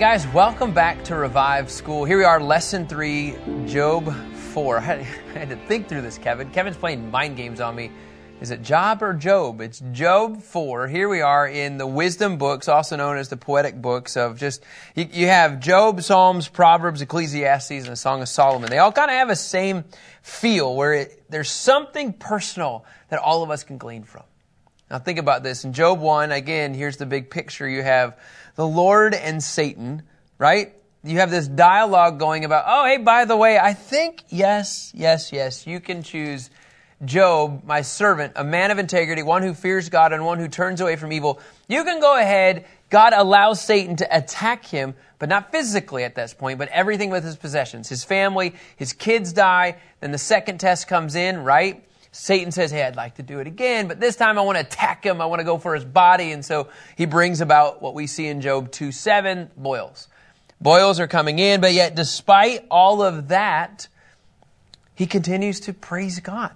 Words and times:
right, 0.00 0.14
guys, 0.14 0.26
welcome 0.32 0.72
back 0.72 1.04
to 1.04 1.14
Revive 1.14 1.70
School. 1.70 2.06
Here 2.06 2.16
we 2.16 2.24
are, 2.24 2.40
lesson 2.40 2.86
three, 2.86 3.36
Job 3.66 4.10
4. 4.34 4.78
I 4.78 4.80
had, 4.80 5.50
to 5.50 5.56
think 5.66 5.88
through 5.88 6.00
this, 6.00 6.16
Kevin. 6.16 6.50
Kevin's 6.52 6.78
playing 6.78 7.10
mind 7.10 7.36
games 7.36 7.60
on 7.60 7.76
me. 7.76 7.92
Is 8.40 8.50
it 8.50 8.62
Job 8.62 9.02
or 9.02 9.12
Job? 9.12 9.60
It's 9.60 9.82
Job 9.92 10.40
4. 10.40 10.88
Here 10.88 11.06
we 11.06 11.20
are 11.20 11.46
in 11.46 11.76
the 11.76 11.86
wisdom 11.86 12.38
books, 12.38 12.66
also 12.66 12.96
known 12.96 13.18
as 13.18 13.28
the 13.28 13.36
poetic 13.36 13.82
books 13.82 14.16
of 14.16 14.38
just, 14.38 14.64
you, 14.94 15.06
you 15.12 15.26
have 15.26 15.60
Job, 15.60 16.02
Psalms, 16.02 16.48
Proverbs, 16.48 17.02
Ecclesiastes, 17.02 17.70
and 17.70 17.88
the 17.88 17.96
Song 17.96 18.22
of 18.22 18.28
Solomon. 18.30 18.70
They 18.70 18.78
all 18.78 18.92
kind 18.92 19.10
of 19.10 19.16
have 19.16 19.28
a 19.28 19.36
same 19.36 19.84
feel 20.22 20.74
where 20.74 20.94
it, 20.94 21.24
there's 21.28 21.50
something 21.50 22.14
personal 22.14 22.86
that 23.10 23.18
all 23.18 23.42
of 23.42 23.50
us 23.50 23.64
can 23.64 23.76
glean 23.76 24.04
from. 24.04 24.22
Now 24.90 24.98
think 24.98 25.18
about 25.18 25.42
this. 25.44 25.64
In 25.64 25.72
Job 25.72 26.00
1, 26.00 26.32
again, 26.32 26.74
here's 26.74 26.96
the 26.96 27.06
big 27.06 27.30
picture. 27.30 27.68
You 27.68 27.82
have 27.82 28.18
the 28.56 28.66
Lord 28.66 29.14
and 29.14 29.42
Satan, 29.42 30.02
right? 30.36 30.74
You 31.04 31.18
have 31.18 31.30
this 31.30 31.46
dialogue 31.46 32.18
going 32.18 32.44
about, 32.44 32.64
oh, 32.66 32.84
hey, 32.84 32.98
by 32.98 33.24
the 33.24 33.36
way, 33.36 33.58
I 33.58 33.72
think, 33.72 34.24
yes, 34.28 34.92
yes, 34.94 35.32
yes, 35.32 35.66
you 35.66 35.80
can 35.80 36.02
choose 36.02 36.50
Job, 37.04 37.64
my 37.64 37.80
servant, 37.80 38.34
a 38.36 38.44
man 38.44 38.70
of 38.70 38.78
integrity, 38.78 39.22
one 39.22 39.42
who 39.42 39.54
fears 39.54 39.88
God 39.88 40.12
and 40.12 40.26
one 40.26 40.38
who 40.38 40.48
turns 40.48 40.82
away 40.82 40.96
from 40.96 41.12
evil. 41.12 41.40
You 41.66 41.84
can 41.84 42.00
go 42.00 42.18
ahead. 42.18 42.66
God 42.90 43.14
allows 43.14 43.62
Satan 43.62 43.96
to 43.96 44.16
attack 44.16 44.66
him, 44.66 44.94
but 45.18 45.30
not 45.30 45.50
physically 45.50 46.04
at 46.04 46.14
this 46.14 46.34
point, 46.34 46.58
but 46.58 46.68
everything 46.68 47.08
with 47.08 47.24
his 47.24 47.36
possessions. 47.36 47.88
His 47.88 48.04
family, 48.04 48.54
his 48.76 48.92
kids 48.92 49.32
die. 49.32 49.78
Then 50.00 50.10
the 50.10 50.18
second 50.18 50.58
test 50.58 50.88
comes 50.88 51.14
in, 51.14 51.42
right? 51.42 51.82
Satan 52.12 52.50
says, 52.50 52.70
Hey, 52.70 52.82
I'd 52.82 52.96
like 52.96 53.16
to 53.16 53.22
do 53.22 53.38
it 53.38 53.46
again, 53.46 53.86
but 53.86 54.00
this 54.00 54.16
time 54.16 54.38
I 54.38 54.42
want 54.42 54.56
to 54.56 54.64
attack 54.64 55.04
him. 55.04 55.20
I 55.20 55.26
want 55.26 55.40
to 55.40 55.44
go 55.44 55.58
for 55.58 55.74
his 55.74 55.84
body. 55.84 56.32
And 56.32 56.44
so 56.44 56.68
he 56.96 57.06
brings 57.06 57.40
about 57.40 57.80
what 57.82 57.94
we 57.94 58.06
see 58.06 58.26
in 58.26 58.40
Job 58.40 58.70
2 58.70 58.92
7 58.92 59.50
boils. 59.56 60.08
Boils 60.60 61.00
are 61.00 61.06
coming 61.06 61.38
in, 61.38 61.60
but 61.60 61.72
yet 61.72 61.94
despite 61.94 62.66
all 62.70 63.02
of 63.02 63.28
that, 63.28 63.88
he 64.94 65.06
continues 65.06 65.60
to 65.60 65.72
praise 65.72 66.20
God. 66.20 66.52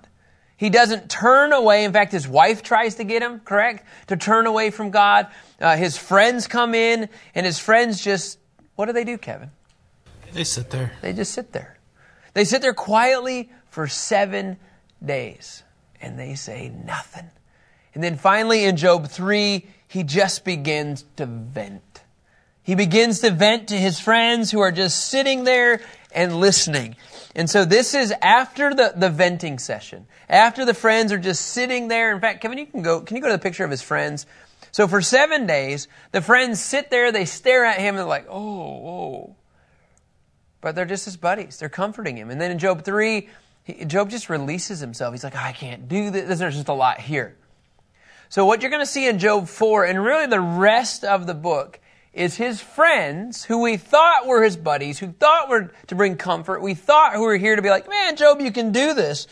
He 0.56 0.70
doesn't 0.70 1.10
turn 1.10 1.52
away. 1.52 1.84
In 1.84 1.92
fact, 1.92 2.12
his 2.12 2.28
wife 2.28 2.62
tries 2.62 2.96
to 2.96 3.04
get 3.04 3.22
him, 3.22 3.40
correct? 3.40 3.86
To 4.08 4.16
turn 4.16 4.46
away 4.46 4.70
from 4.70 4.90
God. 4.90 5.28
Uh, 5.60 5.76
his 5.76 5.96
friends 5.96 6.46
come 6.46 6.74
in, 6.74 7.08
and 7.34 7.46
his 7.46 7.58
friends 7.58 8.02
just, 8.02 8.38
what 8.76 8.86
do 8.86 8.92
they 8.92 9.04
do, 9.04 9.18
Kevin? 9.18 9.50
They 10.32 10.44
sit 10.44 10.70
there. 10.70 10.92
They 11.00 11.12
just 11.12 11.32
sit 11.32 11.52
there. 11.52 11.78
They 12.34 12.44
sit 12.44 12.62
there 12.62 12.74
quietly 12.74 13.50
for 13.70 13.88
seven 13.88 14.58
days. 15.06 15.62
And 16.00 16.18
they 16.18 16.34
say 16.34 16.70
nothing. 16.84 17.30
And 17.94 18.02
then 18.02 18.16
finally 18.16 18.64
in 18.64 18.76
Job 18.76 19.08
3, 19.08 19.66
he 19.88 20.02
just 20.02 20.44
begins 20.44 21.04
to 21.16 21.26
vent. 21.26 22.02
He 22.62 22.74
begins 22.74 23.20
to 23.20 23.30
vent 23.30 23.68
to 23.68 23.76
his 23.76 24.00
friends 24.00 24.50
who 24.50 24.60
are 24.60 24.72
just 24.72 25.08
sitting 25.08 25.44
there 25.44 25.80
and 26.12 26.40
listening. 26.40 26.96
And 27.34 27.48
so 27.48 27.64
this 27.64 27.94
is 27.94 28.12
after 28.22 28.74
the, 28.74 28.94
the 28.96 29.10
venting 29.10 29.58
session. 29.58 30.06
After 30.28 30.64
the 30.64 30.74
friends 30.74 31.12
are 31.12 31.18
just 31.18 31.48
sitting 31.48 31.88
there. 31.88 32.12
In 32.14 32.20
fact, 32.20 32.40
Kevin, 32.40 32.58
you 32.58 32.66
can 32.66 32.82
go, 32.82 33.00
can 33.00 33.16
you 33.16 33.22
go 33.22 33.28
to 33.28 33.34
the 33.34 33.42
picture 33.42 33.64
of 33.64 33.70
his 33.70 33.82
friends? 33.82 34.26
So 34.72 34.88
for 34.88 35.02
seven 35.02 35.46
days, 35.46 35.88
the 36.12 36.22
friends 36.22 36.60
sit 36.60 36.90
there, 36.90 37.12
they 37.12 37.26
stare 37.26 37.64
at 37.64 37.78
him, 37.78 37.94
and 37.94 37.98
they're 37.98 38.04
like, 38.06 38.26
oh, 38.28 38.88
oh. 38.88 39.36
But 40.60 40.74
they're 40.74 40.86
just 40.86 41.04
his 41.04 41.16
buddies. 41.16 41.58
They're 41.58 41.68
comforting 41.68 42.16
him. 42.16 42.30
And 42.30 42.40
then 42.40 42.50
in 42.50 42.58
Job 42.58 42.82
3, 42.82 43.28
Job 43.86 44.10
just 44.10 44.28
releases 44.28 44.80
himself. 44.80 45.14
He's 45.14 45.24
like, 45.24 45.36
I 45.36 45.52
can't 45.52 45.88
do 45.88 46.10
this. 46.10 46.38
There's 46.38 46.54
just 46.54 46.68
a 46.68 46.74
lot 46.74 47.00
here. 47.00 47.36
So 48.28 48.44
what 48.44 48.62
you're 48.62 48.70
going 48.70 48.82
to 48.82 48.86
see 48.86 49.08
in 49.08 49.18
Job 49.18 49.48
4 49.48 49.84
and 49.84 50.02
really 50.02 50.26
the 50.26 50.40
rest 50.40 51.04
of 51.04 51.26
the 51.26 51.34
book 51.34 51.80
is 52.12 52.36
his 52.36 52.60
friends 52.60 53.44
who 53.44 53.62
we 53.62 53.76
thought 53.76 54.26
were 54.26 54.42
his 54.42 54.56
buddies, 54.56 54.98
who 54.98 55.12
thought 55.12 55.48
were 55.48 55.72
to 55.88 55.94
bring 55.94 56.16
comfort. 56.16 56.62
We 56.62 56.74
thought 56.74 57.14
who 57.14 57.22
were 57.22 57.36
here 57.36 57.56
to 57.56 57.62
be 57.62 57.70
like, 57.70 57.88
man, 57.88 58.16
Job, 58.16 58.40
you 58.40 58.52
can 58.52 58.72
do 58.72 58.94
this. 58.94 59.26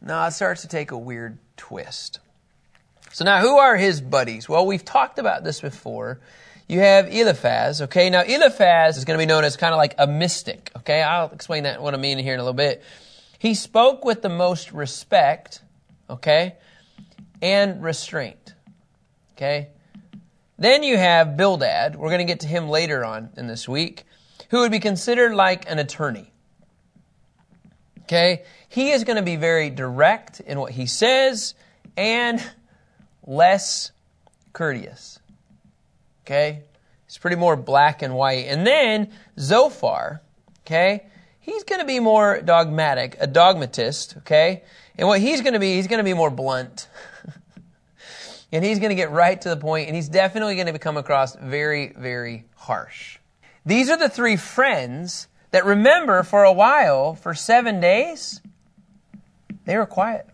No, 0.00 0.24
it 0.24 0.32
starts 0.32 0.62
to 0.62 0.68
take 0.68 0.90
a 0.90 0.98
weird 0.98 1.38
twist. 1.56 2.20
So 3.12 3.24
now 3.24 3.40
who 3.40 3.58
are 3.58 3.76
his 3.76 4.00
buddies? 4.00 4.48
Well, 4.48 4.66
we've 4.66 4.84
talked 4.84 5.18
about 5.18 5.44
this 5.44 5.60
before. 5.60 6.20
You 6.66 6.80
have 6.80 7.12
Eliphaz, 7.12 7.82
okay? 7.82 8.10
Now 8.10 8.22
Eliphaz 8.22 8.96
is 8.96 9.04
going 9.04 9.18
to 9.18 9.22
be 9.22 9.26
known 9.26 9.44
as 9.44 9.56
kind 9.56 9.72
of 9.72 9.78
like 9.78 9.94
a 9.98 10.06
mystic, 10.06 10.70
okay? 10.78 11.02
I'll 11.02 11.30
explain 11.30 11.62
that 11.62 11.80
what 11.80 11.94
I 11.94 11.96
mean 11.96 12.18
here 12.18 12.34
in 12.34 12.40
a 12.40 12.42
little 12.42 12.54
bit. 12.54 12.82
He 13.38 13.54
spoke 13.54 14.04
with 14.04 14.22
the 14.22 14.28
most 14.28 14.72
respect, 14.72 15.62
okay, 16.10 16.56
and 17.40 17.82
restraint, 17.82 18.54
okay? 19.36 19.68
Then 20.58 20.82
you 20.82 20.96
have 20.96 21.36
Bildad. 21.36 21.94
We're 21.94 22.08
going 22.08 22.18
to 22.18 22.24
get 22.24 22.40
to 22.40 22.48
him 22.48 22.68
later 22.68 23.04
on 23.04 23.30
in 23.36 23.46
this 23.46 23.68
week, 23.68 24.04
who 24.50 24.60
would 24.60 24.72
be 24.72 24.80
considered 24.80 25.34
like 25.34 25.70
an 25.70 25.78
attorney. 25.78 26.32
Okay? 28.02 28.42
He 28.68 28.90
is 28.90 29.04
going 29.04 29.16
to 29.16 29.22
be 29.22 29.36
very 29.36 29.70
direct 29.70 30.40
in 30.40 30.58
what 30.58 30.72
he 30.72 30.86
says 30.86 31.54
and 31.96 32.42
less 33.24 33.92
courteous. 34.52 35.20
Okay? 36.22 36.62
It's 37.06 37.18
pretty 37.18 37.36
more 37.36 37.54
black 37.54 38.02
and 38.02 38.14
white. 38.14 38.46
And 38.46 38.66
then 38.66 39.12
Zophar, 39.38 40.22
okay? 40.66 41.06
He's 41.48 41.64
going 41.64 41.80
to 41.80 41.86
be 41.86 41.98
more 41.98 42.42
dogmatic, 42.42 43.16
a 43.18 43.26
dogmatist, 43.26 44.18
okay? 44.18 44.64
And 44.98 45.08
what 45.08 45.18
he's 45.18 45.40
going 45.40 45.54
to 45.54 45.58
be, 45.58 45.76
he's 45.76 45.86
going 45.86 45.96
to 45.96 46.04
be 46.04 46.12
more 46.12 46.28
blunt. 46.28 46.88
and 48.52 48.62
he's 48.62 48.78
going 48.78 48.90
to 48.90 48.94
get 48.94 49.10
right 49.10 49.40
to 49.40 49.48
the 49.48 49.56
point, 49.56 49.86
and 49.86 49.96
he's 49.96 50.10
definitely 50.10 50.56
going 50.56 50.70
to 50.70 50.78
come 50.78 50.98
across 50.98 51.34
very, 51.36 51.94
very 51.96 52.44
harsh. 52.54 53.16
These 53.64 53.88
are 53.88 53.96
the 53.96 54.10
three 54.10 54.36
friends 54.36 55.26
that 55.50 55.64
remember 55.64 56.22
for 56.22 56.44
a 56.44 56.52
while, 56.52 57.14
for 57.14 57.32
seven 57.32 57.80
days, 57.80 58.42
they 59.64 59.78
were 59.78 59.86
quiet. 59.86 60.28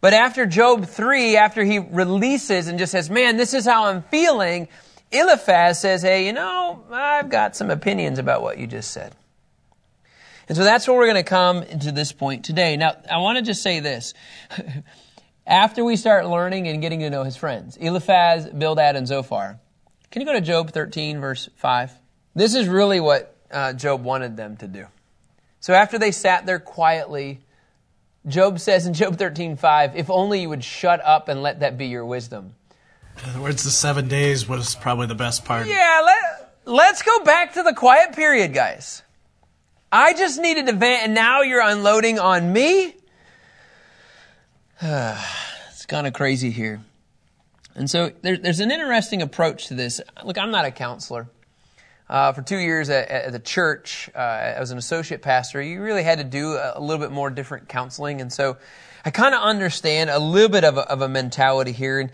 But 0.00 0.14
after 0.14 0.46
Job 0.46 0.86
3, 0.86 1.36
after 1.36 1.62
he 1.62 1.78
releases 1.78 2.66
and 2.66 2.76
just 2.76 2.90
says, 2.90 3.08
man, 3.08 3.36
this 3.36 3.54
is 3.54 3.64
how 3.64 3.84
I'm 3.84 4.02
feeling, 4.02 4.66
Eliphaz 5.12 5.80
says, 5.80 6.02
hey, 6.02 6.26
you 6.26 6.32
know, 6.32 6.82
I've 6.90 7.30
got 7.30 7.54
some 7.54 7.70
opinions 7.70 8.18
about 8.18 8.42
what 8.42 8.58
you 8.58 8.66
just 8.66 8.90
said. 8.90 9.14
And 10.48 10.56
so 10.56 10.64
that's 10.64 10.86
where 10.86 10.96
we're 10.96 11.06
going 11.06 11.16
to 11.16 11.28
come 11.28 11.64
to 11.80 11.92
this 11.92 12.12
point 12.12 12.44
today. 12.44 12.76
Now, 12.76 12.96
I 13.10 13.18
want 13.18 13.38
to 13.38 13.42
just 13.42 13.62
say 13.62 13.80
this. 13.80 14.14
After 15.46 15.84
we 15.84 15.96
start 15.96 16.26
learning 16.26 16.66
and 16.66 16.80
getting 16.80 17.00
to 17.00 17.10
know 17.10 17.22
his 17.22 17.36
friends, 17.36 17.76
Eliphaz, 17.76 18.48
Bildad, 18.48 18.96
and 18.96 19.06
Zophar, 19.06 19.60
can 20.10 20.22
you 20.22 20.26
go 20.26 20.32
to 20.32 20.40
Job 20.40 20.72
13, 20.72 21.20
verse 21.20 21.48
5? 21.56 21.92
This 22.34 22.54
is 22.54 22.68
really 22.68 23.00
what 23.00 23.36
uh, 23.50 23.72
Job 23.72 24.02
wanted 24.02 24.36
them 24.36 24.56
to 24.58 24.66
do. 24.66 24.86
So 25.60 25.72
after 25.72 25.98
they 25.98 26.10
sat 26.10 26.46
there 26.46 26.58
quietly, 26.58 27.40
Job 28.26 28.58
says 28.58 28.86
in 28.86 28.94
Job 28.94 29.18
13, 29.18 29.56
5, 29.56 29.96
if 29.96 30.10
only 30.10 30.42
you 30.42 30.48
would 30.48 30.64
shut 30.64 31.00
up 31.04 31.28
and 31.28 31.42
let 31.42 31.60
that 31.60 31.78
be 31.78 31.86
your 31.86 32.04
wisdom. 32.04 32.54
In 33.22 33.30
other 33.30 33.40
words, 33.40 33.64
the 33.64 33.70
seven 33.70 34.08
days 34.08 34.48
was 34.48 34.74
probably 34.74 35.06
the 35.06 35.14
best 35.14 35.44
part. 35.44 35.66
Yeah, 35.66 36.02
let, 36.04 36.58
let's 36.66 37.02
go 37.02 37.20
back 37.20 37.54
to 37.54 37.62
the 37.62 37.72
quiet 37.72 38.14
period, 38.14 38.52
guys. 38.52 39.02
I 39.96 40.12
just 40.12 40.38
needed 40.38 40.66
to 40.66 40.74
vent 40.74 41.04
and 41.04 41.14
now 41.14 41.40
you're 41.40 41.62
unloading 41.62 42.18
on 42.18 42.52
me? 42.52 42.94
it's 44.82 45.86
kind 45.86 46.06
of 46.06 46.12
crazy 46.12 46.50
here. 46.50 46.82
And 47.74 47.88
so 47.88 48.12
there, 48.20 48.36
there's 48.36 48.60
an 48.60 48.70
interesting 48.70 49.22
approach 49.22 49.68
to 49.68 49.74
this. 49.74 50.02
Look, 50.22 50.36
I'm 50.36 50.50
not 50.50 50.66
a 50.66 50.70
counselor. 50.70 51.28
Uh, 52.10 52.34
for 52.34 52.42
two 52.42 52.58
years 52.58 52.90
at, 52.90 53.08
at 53.08 53.32
the 53.32 53.38
church, 53.38 54.10
uh, 54.14 54.18
as 54.18 54.70
an 54.70 54.76
associate 54.76 55.22
pastor, 55.22 55.62
you 55.62 55.80
really 55.80 56.02
had 56.02 56.18
to 56.18 56.24
do 56.24 56.52
a, 56.52 56.74
a 56.76 56.80
little 56.80 57.02
bit 57.02 57.10
more 57.10 57.30
different 57.30 57.66
counseling. 57.66 58.20
And 58.20 58.30
so 58.30 58.58
I 59.02 59.10
kind 59.10 59.34
of 59.34 59.40
understand 59.40 60.10
a 60.10 60.18
little 60.18 60.50
bit 60.50 60.64
of 60.64 60.76
a, 60.76 60.82
of 60.90 61.00
a 61.00 61.08
mentality 61.08 61.72
here. 61.72 62.00
And 62.00 62.12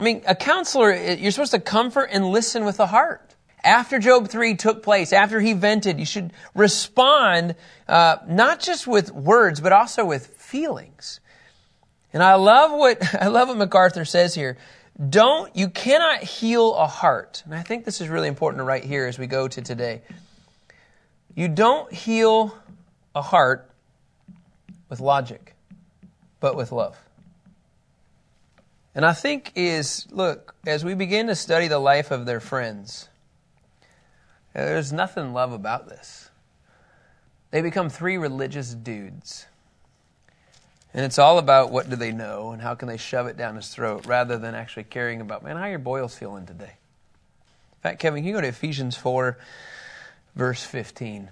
I 0.00 0.02
mean, 0.02 0.24
a 0.26 0.34
counselor, 0.34 0.92
you're 0.92 1.30
supposed 1.30 1.52
to 1.52 1.60
comfort 1.60 2.08
and 2.10 2.26
listen 2.26 2.64
with 2.64 2.76
the 2.76 2.88
heart 2.88 3.29
after 3.64 3.98
Job 3.98 4.28
3 4.28 4.54
took 4.56 4.82
place, 4.82 5.12
after 5.12 5.40
he 5.40 5.52
vented, 5.52 5.98
you 5.98 6.06
should 6.06 6.32
respond 6.54 7.56
uh, 7.88 8.16
not 8.26 8.60
just 8.60 8.86
with 8.86 9.12
words, 9.12 9.60
but 9.60 9.72
also 9.72 10.04
with 10.04 10.26
feelings. 10.26 11.20
And 12.12 12.22
I 12.22 12.34
love 12.34 12.72
what 12.72 13.02
I 13.20 13.28
love 13.28 13.48
what 13.48 13.56
MacArthur 13.56 14.04
says 14.04 14.34
here. 14.34 14.56
Don't 15.08 15.54
you 15.56 15.68
cannot 15.68 16.22
heal 16.22 16.74
a 16.74 16.86
heart. 16.86 17.42
And 17.44 17.54
I 17.54 17.62
think 17.62 17.84
this 17.84 18.00
is 18.00 18.08
really 18.08 18.28
important 18.28 18.60
to 18.60 18.64
write 18.64 18.84
here 18.84 19.06
as 19.06 19.18
we 19.18 19.26
go 19.26 19.48
to 19.48 19.62
today. 19.62 20.02
You 21.34 21.48
don't 21.48 21.92
heal 21.92 22.54
a 23.14 23.22
heart 23.22 23.70
with 24.88 25.00
logic, 25.00 25.54
but 26.40 26.56
with 26.56 26.72
love. 26.72 26.98
And 28.94 29.06
I 29.06 29.12
think 29.12 29.52
is, 29.54 30.06
look, 30.10 30.54
as 30.66 30.84
we 30.84 30.94
begin 30.94 31.28
to 31.28 31.36
study 31.36 31.68
the 31.68 31.78
life 31.78 32.10
of 32.10 32.26
their 32.26 32.40
friends, 32.40 33.08
there's 34.54 34.92
nothing 34.92 35.32
love 35.32 35.52
about 35.52 35.88
this. 35.88 36.30
They 37.50 37.62
become 37.62 37.88
three 37.88 38.16
religious 38.16 38.74
dudes. 38.74 39.46
And 40.92 41.04
it's 41.04 41.18
all 41.18 41.38
about 41.38 41.70
what 41.70 41.88
do 41.88 41.96
they 41.96 42.12
know 42.12 42.50
and 42.50 42.60
how 42.60 42.74
can 42.74 42.88
they 42.88 42.96
shove 42.96 43.26
it 43.26 43.36
down 43.36 43.56
his 43.56 43.68
throat 43.68 44.06
rather 44.06 44.38
than 44.38 44.54
actually 44.54 44.84
caring 44.84 45.20
about, 45.20 45.44
man, 45.44 45.56
how 45.56 45.66
your 45.66 45.78
boils 45.78 46.16
feeling 46.16 46.46
today? 46.46 46.74
In 46.74 47.82
fact, 47.82 48.00
Kevin, 48.00 48.20
can 48.20 48.28
you 48.28 48.34
go 48.34 48.40
to 48.40 48.48
Ephesians 48.48 48.96
4, 48.96 49.38
verse 50.34 50.64
15? 50.64 51.30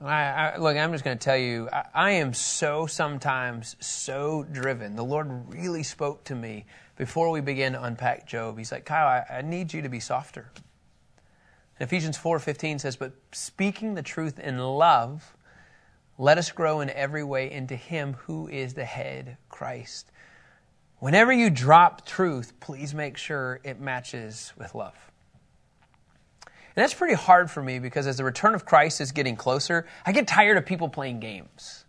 I, 0.00 0.12
I, 0.12 0.56
look, 0.58 0.76
I'm 0.76 0.92
just 0.92 1.04
going 1.04 1.18
to 1.18 1.24
tell 1.24 1.36
you, 1.36 1.68
I, 1.72 1.84
I 1.94 2.10
am 2.12 2.32
so 2.32 2.86
sometimes 2.86 3.76
so 3.80 4.44
driven. 4.50 4.96
The 4.96 5.04
Lord 5.04 5.52
really 5.52 5.82
spoke 5.82 6.24
to 6.24 6.34
me 6.34 6.66
before 6.96 7.30
we 7.30 7.40
began 7.40 7.72
to 7.72 7.82
unpack 7.82 8.26
Job. 8.26 8.58
He's 8.58 8.70
like, 8.70 8.84
Kyle, 8.84 9.06
I, 9.06 9.38
I 9.38 9.42
need 9.42 9.72
you 9.72 9.82
to 9.82 9.88
be 9.88 10.00
softer. 10.00 10.50
Ephesians 11.80 12.16
4:15 12.16 12.78
says, 12.78 12.96
"But 12.96 13.12
speaking 13.32 13.94
the 13.94 14.02
truth 14.02 14.38
in 14.38 14.58
love, 14.58 15.36
let 16.18 16.38
us 16.38 16.50
grow 16.52 16.80
in 16.80 16.90
every 16.90 17.24
way 17.24 17.50
into 17.50 17.74
him 17.74 18.14
who 18.24 18.48
is 18.48 18.74
the 18.74 18.84
head, 18.84 19.36
Christ." 19.48 20.10
Whenever 21.00 21.32
you 21.32 21.50
drop 21.50 22.06
truth, 22.06 22.58
please 22.60 22.94
make 22.94 23.16
sure 23.16 23.60
it 23.64 23.80
matches 23.80 24.52
with 24.56 24.74
love. 24.74 25.10
And 26.46 26.82
that's 26.82 26.94
pretty 26.94 27.14
hard 27.14 27.50
for 27.50 27.62
me 27.62 27.78
because 27.78 28.06
as 28.06 28.16
the 28.16 28.24
return 28.24 28.54
of 28.54 28.64
Christ 28.64 29.00
is 29.00 29.12
getting 29.12 29.36
closer, 29.36 29.86
I 30.06 30.12
get 30.12 30.26
tired 30.26 30.56
of 30.56 30.66
people 30.66 30.88
playing 30.88 31.20
games. 31.20 31.84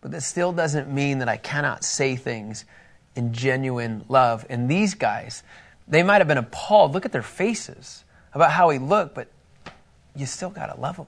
But 0.00 0.10
that 0.12 0.22
still 0.22 0.52
doesn't 0.52 0.90
mean 0.90 1.18
that 1.18 1.28
I 1.28 1.36
cannot 1.36 1.84
say 1.84 2.16
things 2.16 2.64
in 3.14 3.32
genuine 3.32 4.04
love. 4.08 4.46
And 4.48 4.68
these 4.68 4.94
guys, 4.94 5.42
they 5.86 6.02
might 6.02 6.18
have 6.18 6.28
been 6.28 6.38
appalled. 6.38 6.92
Look 6.92 7.04
at 7.04 7.12
their 7.12 7.22
faces 7.22 8.04
about 8.34 8.50
how 8.50 8.70
he 8.70 8.78
looked, 8.78 9.14
but 9.14 9.28
you 10.16 10.26
still 10.26 10.50
got 10.50 10.66
to 10.66 10.80
love 10.80 10.96
him. 10.96 11.06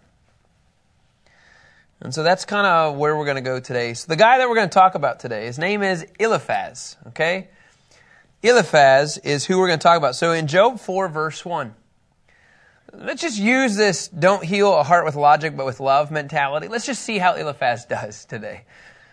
And 2.00 2.14
so 2.14 2.22
that's 2.22 2.44
kind 2.44 2.66
of 2.66 2.96
where 2.96 3.16
we're 3.16 3.24
going 3.24 3.36
to 3.36 3.42
go 3.42 3.60
today. 3.60 3.94
So 3.94 4.08
the 4.08 4.16
guy 4.16 4.38
that 4.38 4.48
we're 4.48 4.56
going 4.56 4.68
to 4.68 4.74
talk 4.74 4.94
about 4.94 5.20
today, 5.20 5.46
his 5.46 5.58
name 5.58 5.82
is 5.82 6.06
Eliphaz, 6.18 6.96
okay? 7.08 7.48
Eliphaz 8.42 9.16
is 9.18 9.46
who 9.46 9.58
we're 9.58 9.68
going 9.68 9.78
to 9.78 9.82
talk 9.82 9.96
about. 9.96 10.14
So 10.14 10.32
in 10.32 10.46
Job 10.46 10.78
4, 10.78 11.08
verse 11.08 11.44
1, 11.44 11.74
let's 12.92 13.22
just 13.22 13.38
use 13.38 13.76
this 13.76 14.08
don't 14.08 14.44
heal 14.44 14.76
a 14.76 14.82
heart 14.82 15.04
with 15.04 15.16
logic 15.16 15.56
but 15.56 15.66
with 15.66 15.80
love 15.80 16.10
mentality. 16.10 16.68
Let's 16.68 16.86
just 16.86 17.02
see 17.02 17.18
how 17.18 17.34
Eliphaz 17.34 17.86
does 17.86 18.26
today. 18.26 18.62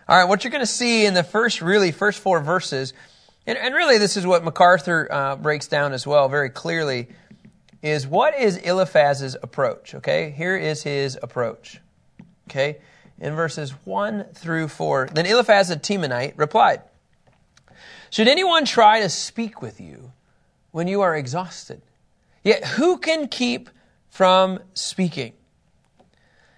All 0.06 0.18
right, 0.18 0.28
what 0.28 0.44
you're 0.44 0.50
going 0.50 0.60
to 0.60 0.66
see 0.66 1.06
in 1.06 1.14
the 1.14 1.22
first, 1.22 1.62
really, 1.62 1.92
first 1.92 2.18
four 2.18 2.40
verses, 2.40 2.92
and, 3.46 3.56
and 3.56 3.74
really 3.74 3.98
this 3.98 4.16
is 4.16 4.26
what 4.26 4.44
MacArthur 4.44 5.08
uh, 5.10 5.36
breaks 5.36 5.68
down 5.68 5.92
as 5.92 6.06
well 6.06 6.28
very 6.28 6.50
clearly, 6.50 7.08
is 7.82 8.06
what 8.06 8.38
is 8.38 8.56
Eliphaz's 8.58 9.36
approach? 9.42 9.94
Okay, 9.94 10.30
here 10.30 10.56
is 10.56 10.82
his 10.82 11.18
approach. 11.22 11.80
Okay, 12.48 12.78
in 13.18 13.34
verses 13.34 13.70
1 13.84 14.24
through 14.34 14.68
4. 14.68 15.10
Then 15.12 15.26
Eliphaz 15.26 15.68
the 15.68 15.76
Temanite 15.76 16.34
replied, 16.36 16.82
Should 18.10 18.28
anyone 18.28 18.64
try 18.64 19.00
to 19.00 19.08
speak 19.08 19.62
with 19.62 19.80
you 19.80 20.12
when 20.72 20.88
you 20.88 21.00
are 21.00 21.16
exhausted? 21.16 21.82
Yet 22.42 22.64
who 22.64 22.98
can 22.98 23.28
keep 23.28 23.70
from 24.10 24.60
speaking? 24.74 25.32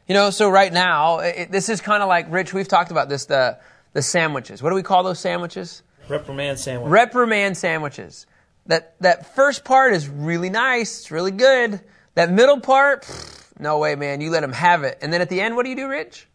You 0.08 0.14
know, 0.14 0.30
so 0.30 0.50
right 0.50 0.72
now, 0.72 1.18
it, 1.18 1.50
this 1.50 1.68
is 1.68 1.80
kind 1.80 2.02
of 2.02 2.08
like, 2.08 2.30
Rich, 2.30 2.52
we've 2.52 2.68
talked 2.68 2.90
about 2.90 3.08
this, 3.08 3.26
the, 3.26 3.58
the 3.92 4.02
sandwiches. 4.02 4.62
What 4.62 4.70
do 4.70 4.76
we 4.76 4.82
call 4.82 5.02
those 5.02 5.18
sandwiches? 5.18 5.82
Reprimand 6.08 6.58
sandwich. 6.58 6.90
Reprimand 6.90 7.56
sandwiches. 7.56 8.26
That, 8.66 8.98
that 9.00 9.34
first 9.34 9.64
part 9.64 9.92
is 9.92 10.08
really 10.08 10.50
nice, 10.50 11.00
it's 11.00 11.10
really 11.10 11.30
good. 11.30 11.80
That 12.14 12.30
middle 12.30 12.60
part, 12.60 13.02
pff, 13.02 13.44
no 13.58 13.78
way, 13.78 13.94
man, 13.94 14.20
you 14.20 14.30
let 14.30 14.42
him 14.42 14.52
have 14.52 14.84
it. 14.84 14.98
And 15.02 15.12
then 15.12 15.20
at 15.20 15.28
the 15.28 15.40
end, 15.40 15.56
what 15.56 15.64
do 15.64 15.70
you 15.70 15.76
do, 15.76 15.88
Rich? 15.88 16.26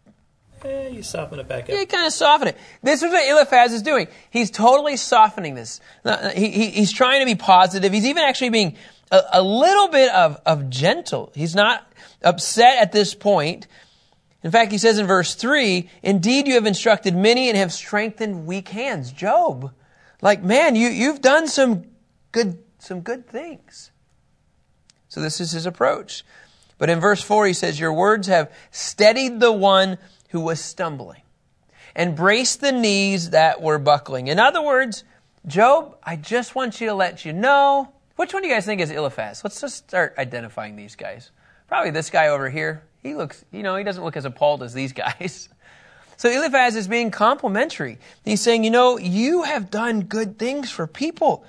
Eh, 0.64 0.90
you 0.90 1.04
soften 1.04 1.40
it 1.40 1.48
back 1.48 1.64
up. 1.64 1.70
Yeah, 1.70 1.80
you 1.80 1.88
kind 1.88 2.06
of 2.06 2.14
soften 2.14 2.50
it. 2.50 2.58
This 2.84 3.02
is 3.02 3.12
what 3.12 3.28
Eliphaz 3.28 3.74
is 3.74 3.82
doing. 3.82 4.08
He's 4.30 4.52
totally 4.52 4.98
softening 4.98 5.56
this. 5.56 5.80
He, 6.36 6.50
he, 6.52 6.70
he's 6.72 6.92
trying 6.92 7.22
to 7.22 7.26
be 7.26 7.36
positive. 7.36 7.94
He's 7.94 8.06
even 8.06 8.24
actually 8.24 8.50
being 8.50 8.76
a, 9.12 9.22
a 9.34 9.42
little 9.42 9.88
bit 9.88 10.12
of, 10.12 10.40
of 10.46 10.70
gentle. 10.70 11.32
He's 11.34 11.56
not 11.56 11.90
upset 12.24 12.80
at 12.82 12.92
this 12.92 13.16
point. 13.16 13.68
In 14.44 14.52
fact, 14.52 14.72
he 14.72 14.78
says 14.78 15.00
in 15.00 15.08
verse 15.08 15.36
3, 15.36 15.90
Indeed, 16.04 16.48
you 16.48 16.56
have 16.56 16.66
instructed 16.66 17.16
many 17.16 17.50
and 17.50 17.58
have 17.58 17.74
strengthened 17.74 18.46
weak 18.46 18.70
hands. 18.70 19.12
Job, 19.12 19.74
like, 20.22 20.44
man, 20.44 20.76
you, 20.76 20.90
you've 20.90 21.22
done 21.22 21.48
some 21.48 21.86
good, 22.32 22.60
some 22.80 23.02
good 23.02 23.28
things. 23.28 23.92
So 25.08 25.22
this 25.22 25.40
is 25.42 25.52
his 25.52 25.66
approach. 25.66 26.24
But 26.78 26.90
in 26.90 27.00
verse 27.00 27.22
4, 27.22 27.48
he 27.48 27.54
says, 27.54 27.80
Your 27.80 27.94
words 27.94 28.28
have 28.28 28.52
steadied 28.72 29.40
the 29.40 29.52
one 29.52 29.98
who 30.30 30.40
was 30.40 30.60
stumbling 30.60 31.22
and 31.96 32.16
braced 32.16 32.62
the 32.62 32.72
knees 32.72 33.32
that 33.32 33.62
were 33.62 33.80
buckling. 33.80 34.28
In 34.28 34.40
other 34.40 34.62
words, 34.62 35.04
Job, 35.46 35.98
I 36.04 36.16
just 36.16 36.56
want 36.56 36.80
you 36.80 36.88
to 36.88 36.94
let 36.94 37.26
you 37.26 37.34
know. 37.34 37.92
Which 38.16 38.34
one 38.34 38.44
do 38.44 38.50
you 38.50 38.54
guys 38.54 38.66
think 38.66 38.82
is 38.82 38.92
Eliphaz? 38.92 39.44
Let's 39.44 39.62
just 39.62 39.78
start 39.78 40.16
identifying 40.18 40.76
these 40.76 40.96
guys. 40.96 41.32
Probably 41.68 41.92
this 41.92 42.10
guy 42.10 42.28
over 42.28 42.50
here. 42.50 42.84
He 43.02 43.16
looks, 43.16 43.44
you 43.52 43.64
know, 43.64 43.76
he 43.76 43.84
doesn't 43.84 44.04
look 44.04 44.18
as 44.18 44.26
appalled 44.26 44.64
as 44.64 44.74
these 44.74 44.94
guys. 44.94 45.50
So 46.18 46.30
Eliphaz 46.30 46.76
is 46.76 46.88
being 46.88 47.12
complimentary. 47.12 47.98
He's 48.26 48.42
saying, 48.42 48.66
you 48.66 48.72
know, 48.72 48.98
you 48.98 49.44
have 49.44 49.72
done 49.72 50.02
good 50.02 50.38
things 50.38 50.70
for 50.70 50.86
people. 50.86 51.46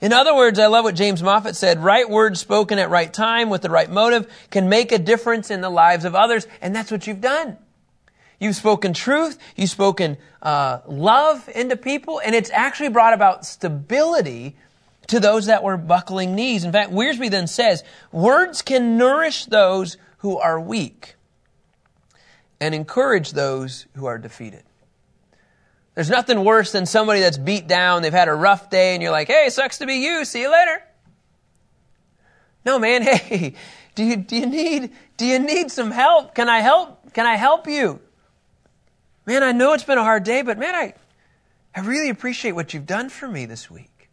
In 0.00 0.14
other 0.14 0.34
words, 0.34 0.58
I 0.58 0.66
love 0.66 0.84
what 0.84 0.94
James 0.94 1.22
Moffat 1.22 1.56
said, 1.56 1.82
right 1.82 2.08
words 2.08 2.40
spoken 2.40 2.78
at 2.78 2.88
right 2.88 3.12
time 3.12 3.50
with 3.50 3.60
the 3.60 3.68
right 3.68 3.90
motive 3.90 4.32
can 4.50 4.68
make 4.68 4.92
a 4.92 4.98
difference 4.98 5.50
in 5.50 5.60
the 5.60 5.68
lives 5.68 6.06
of 6.06 6.14
others, 6.14 6.46
and 6.62 6.74
that's 6.74 6.90
what 6.90 7.06
you've 7.06 7.20
done. 7.20 7.58
You've 8.38 8.56
spoken 8.56 8.94
truth, 8.94 9.38
you've 9.56 9.68
spoken 9.68 10.16
uh, 10.40 10.78
love 10.86 11.46
into 11.54 11.76
people, 11.76 12.20
and 12.24 12.34
it's 12.34 12.50
actually 12.50 12.88
brought 12.88 13.12
about 13.12 13.44
stability 13.44 14.56
to 15.08 15.20
those 15.20 15.46
that 15.46 15.62
were 15.62 15.76
buckling 15.76 16.34
knees. 16.34 16.64
In 16.64 16.72
fact, 16.72 16.90
Wiersbe 16.90 17.30
then 17.30 17.46
says, 17.46 17.84
words 18.10 18.62
can 18.62 18.96
nourish 18.96 19.44
those 19.44 19.98
who 20.18 20.38
are 20.38 20.58
weak 20.58 21.16
and 22.58 22.74
encourage 22.74 23.32
those 23.32 23.86
who 23.96 24.06
are 24.06 24.16
defeated. 24.16 24.62
There's 25.94 26.10
nothing 26.10 26.44
worse 26.44 26.72
than 26.72 26.86
somebody 26.86 27.20
that's 27.20 27.38
beat 27.38 27.66
down, 27.66 28.02
they've 28.02 28.12
had 28.12 28.28
a 28.28 28.34
rough 28.34 28.70
day, 28.70 28.94
and 28.94 29.02
you're 29.02 29.12
like, 29.12 29.28
hey, 29.28 29.48
sucks 29.50 29.78
to 29.78 29.86
be 29.86 29.96
you, 29.96 30.24
see 30.24 30.42
you 30.42 30.52
later. 30.52 30.82
No, 32.64 32.78
man, 32.78 33.02
hey, 33.02 33.54
do 33.94 34.04
you, 34.04 34.16
do 34.16 34.36
you 34.36 34.46
need, 34.46 34.92
do 35.16 35.26
you 35.26 35.38
need 35.38 35.70
some 35.70 35.90
help? 35.90 36.34
Can 36.34 36.48
I 36.48 36.60
help? 36.60 37.12
Can 37.12 37.26
I 37.26 37.36
help 37.36 37.66
you? 37.66 38.00
Man, 39.26 39.42
I 39.42 39.52
know 39.52 39.72
it's 39.72 39.84
been 39.84 39.98
a 39.98 40.04
hard 40.04 40.24
day, 40.24 40.42
but 40.42 40.58
man, 40.58 40.74
I, 40.74 40.94
I 41.74 41.80
really 41.80 42.08
appreciate 42.08 42.52
what 42.52 42.72
you've 42.72 42.86
done 42.86 43.08
for 43.08 43.28
me 43.28 43.46
this 43.46 43.70
week. 43.70 44.08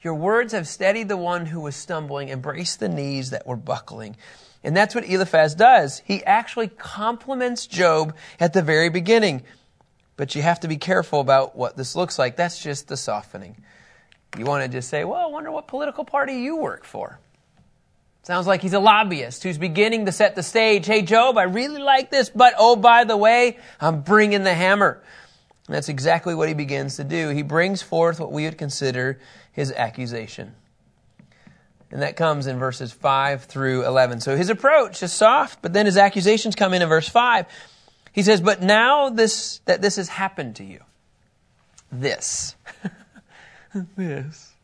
Your 0.00 0.14
words 0.14 0.52
have 0.52 0.68
steadied 0.68 1.08
the 1.08 1.16
one 1.16 1.46
who 1.46 1.60
was 1.60 1.74
stumbling, 1.74 2.28
embraced 2.28 2.80
the 2.80 2.88
knees 2.88 3.30
that 3.30 3.46
were 3.46 3.56
buckling. 3.56 4.16
And 4.62 4.76
that's 4.76 4.94
what 4.94 5.08
Eliphaz 5.08 5.54
does. 5.54 6.02
He 6.04 6.24
actually 6.24 6.68
compliments 6.68 7.66
Job 7.66 8.14
at 8.38 8.52
the 8.52 8.62
very 8.62 8.90
beginning. 8.90 9.42
But 10.18 10.34
you 10.34 10.42
have 10.42 10.60
to 10.60 10.68
be 10.68 10.76
careful 10.76 11.20
about 11.20 11.56
what 11.56 11.76
this 11.76 11.94
looks 11.94 12.18
like. 12.18 12.34
That's 12.34 12.60
just 12.60 12.88
the 12.88 12.96
softening. 12.96 13.56
You 14.36 14.44
want 14.44 14.64
to 14.64 14.68
just 14.68 14.90
say, 14.90 15.04
well, 15.04 15.24
I 15.24 15.30
wonder 15.30 15.52
what 15.52 15.68
political 15.68 16.04
party 16.04 16.34
you 16.34 16.56
work 16.56 16.84
for. 16.84 17.20
Sounds 18.24 18.48
like 18.48 18.60
he's 18.60 18.72
a 18.72 18.80
lobbyist 18.80 19.44
who's 19.44 19.58
beginning 19.58 20.06
to 20.06 20.12
set 20.12 20.34
the 20.34 20.42
stage. 20.42 20.86
Hey, 20.86 21.02
Job, 21.02 21.38
I 21.38 21.44
really 21.44 21.80
like 21.80 22.10
this, 22.10 22.30
but 22.30 22.52
oh, 22.58 22.74
by 22.74 23.04
the 23.04 23.16
way, 23.16 23.58
I'm 23.80 24.02
bringing 24.02 24.42
the 24.42 24.52
hammer. 24.52 25.00
And 25.68 25.76
that's 25.76 25.88
exactly 25.88 26.34
what 26.34 26.48
he 26.48 26.54
begins 26.54 26.96
to 26.96 27.04
do. 27.04 27.28
He 27.28 27.42
brings 27.42 27.80
forth 27.80 28.18
what 28.18 28.32
we 28.32 28.44
would 28.44 28.58
consider 28.58 29.20
his 29.52 29.70
accusation. 29.70 30.56
And 31.92 32.02
that 32.02 32.16
comes 32.16 32.48
in 32.48 32.58
verses 32.58 32.92
5 32.92 33.44
through 33.44 33.86
11. 33.86 34.20
So 34.20 34.36
his 34.36 34.50
approach 34.50 35.00
is 35.00 35.12
soft, 35.12 35.62
but 35.62 35.72
then 35.72 35.86
his 35.86 35.96
accusations 35.96 36.56
come 36.56 36.74
in 36.74 36.82
in 36.82 36.88
verse 36.88 37.08
5. 37.08 37.46
He 38.18 38.24
says, 38.24 38.40
But 38.40 38.60
now 38.60 39.10
this, 39.10 39.60
that 39.66 39.80
this 39.80 39.94
has 39.94 40.08
happened 40.08 40.56
to 40.56 40.64
you, 40.64 40.80
this, 41.92 42.56
this, 43.96 44.54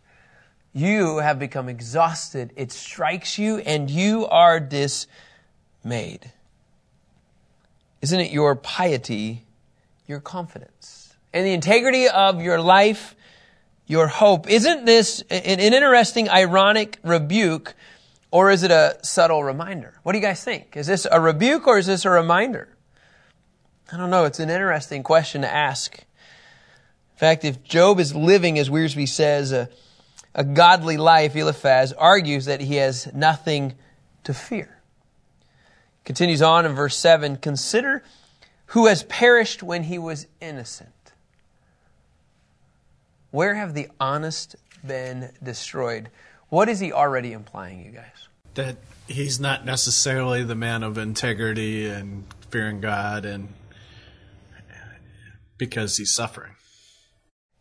you 0.72 1.18
have 1.18 1.38
become 1.38 1.68
exhausted. 1.68 2.52
It 2.56 2.72
strikes 2.72 3.38
you 3.38 3.58
and 3.58 3.88
you 3.88 4.26
are 4.26 4.58
dismayed. 4.58 6.32
Isn't 8.02 8.18
it 8.18 8.32
your 8.32 8.56
piety, 8.56 9.44
your 10.08 10.18
confidence, 10.18 11.14
and 11.32 11.46
the 11.46 11.52
integrity 11.52 12.08
of 12.08 12.42
your 12.42 12.60
life, 12.60 13.14
your 13.86 14.08
hope? 14.08 14.50
Isn't 14.50 14.84
this 14.84 15.20
an, 15.30 15.60
an 15.60 15.72
interesting, 15.72 16.28
ironic 16.28 16.98
rebuke 17.04 17.76
or 18.32 18.50
is 18.50 18.64
it 18.64 18.72
a 18.72 18.98
subtle 19.02 19.44
reminder? 19.44 19.94
What 20.02 20.10
do 20.10 20.18
you 20.18 20.24
guys 20.24 20.42
think? 20.42 20.76
Is 20.76 20.88
this 20.88 21.06
a 21.08 21.20
rebuke 21.20 21.68
or 21.68 21.78
is 21.78 21.86
this 21.86 22.04
a 22.04 22.10
reminder? 22.10 22.73
I 23.92 23.96
don't 23.96 24.10
know. 24.10 24.24
It's 24.24 24.40
an 24.40 24.50
interesting 24.50 25.02
question 25.02 25.42
to 25.42 25.52
ask. 25.52 25.98
In 25.98 27.18
fact, 27.18 27.44
if 27.44 27.62
Job 27.62 28.00
is 28.00 28.14
living, 28.14 28.58
as 28.58 28.68
Wiersbe 28.68 29.08
says, 29.08 29.52
a, 29.52 29.68
a 30.34 30.42
godly 30.42 30.96
life, 30.96 31.36
Eliphaz 31.36 31.92
argues 31.92 32.46
that 32.46 32.60
he 32.60 32.76
has 32.76 33.12
nothing 33.14 33.74
to 34.24 34.34
fear. 34.34 34.78
Continues 36.04 36.42
on 36.42 36.66
in 36.66 36.74
verse 36.74 36.96
7 36.96 37.36
Consider 37.36 38.02
who 38.66 38.86
has 38.86 39.04
perished 39.04 39.62
when 39.62 39.84
he 39.84 39.98
was 39.98 40.26
innocent. 40.40 40.90
Where 43.30 43.54
have 43.54 43.74
the 43.74 43.88
honest 44.00 44.56
been 44.86 45.30
destroyed? 45.42 46.08
What 46.48 46.68
is 46.68 46.80
he 46.80 46.92
already 46.92 47.32
implying, 47.32 47.84
you 47.84 47.90
guys? 47.90 48.28
That 48.54 48.76
he's 49.08 49.40
not 49.40 49.64
necessarily 49.64 50.44
the 50.44 50.54
man 50.54 50.82
of 50.82 50.98
integrity 50.98 51.86
and 51.86 52.24
fearing 52.50 52.80
God 52.80 53.24
and 53.24 53.48
because 55.58 55.96
he's 55.96 56.14
suffering. 56.14 56.52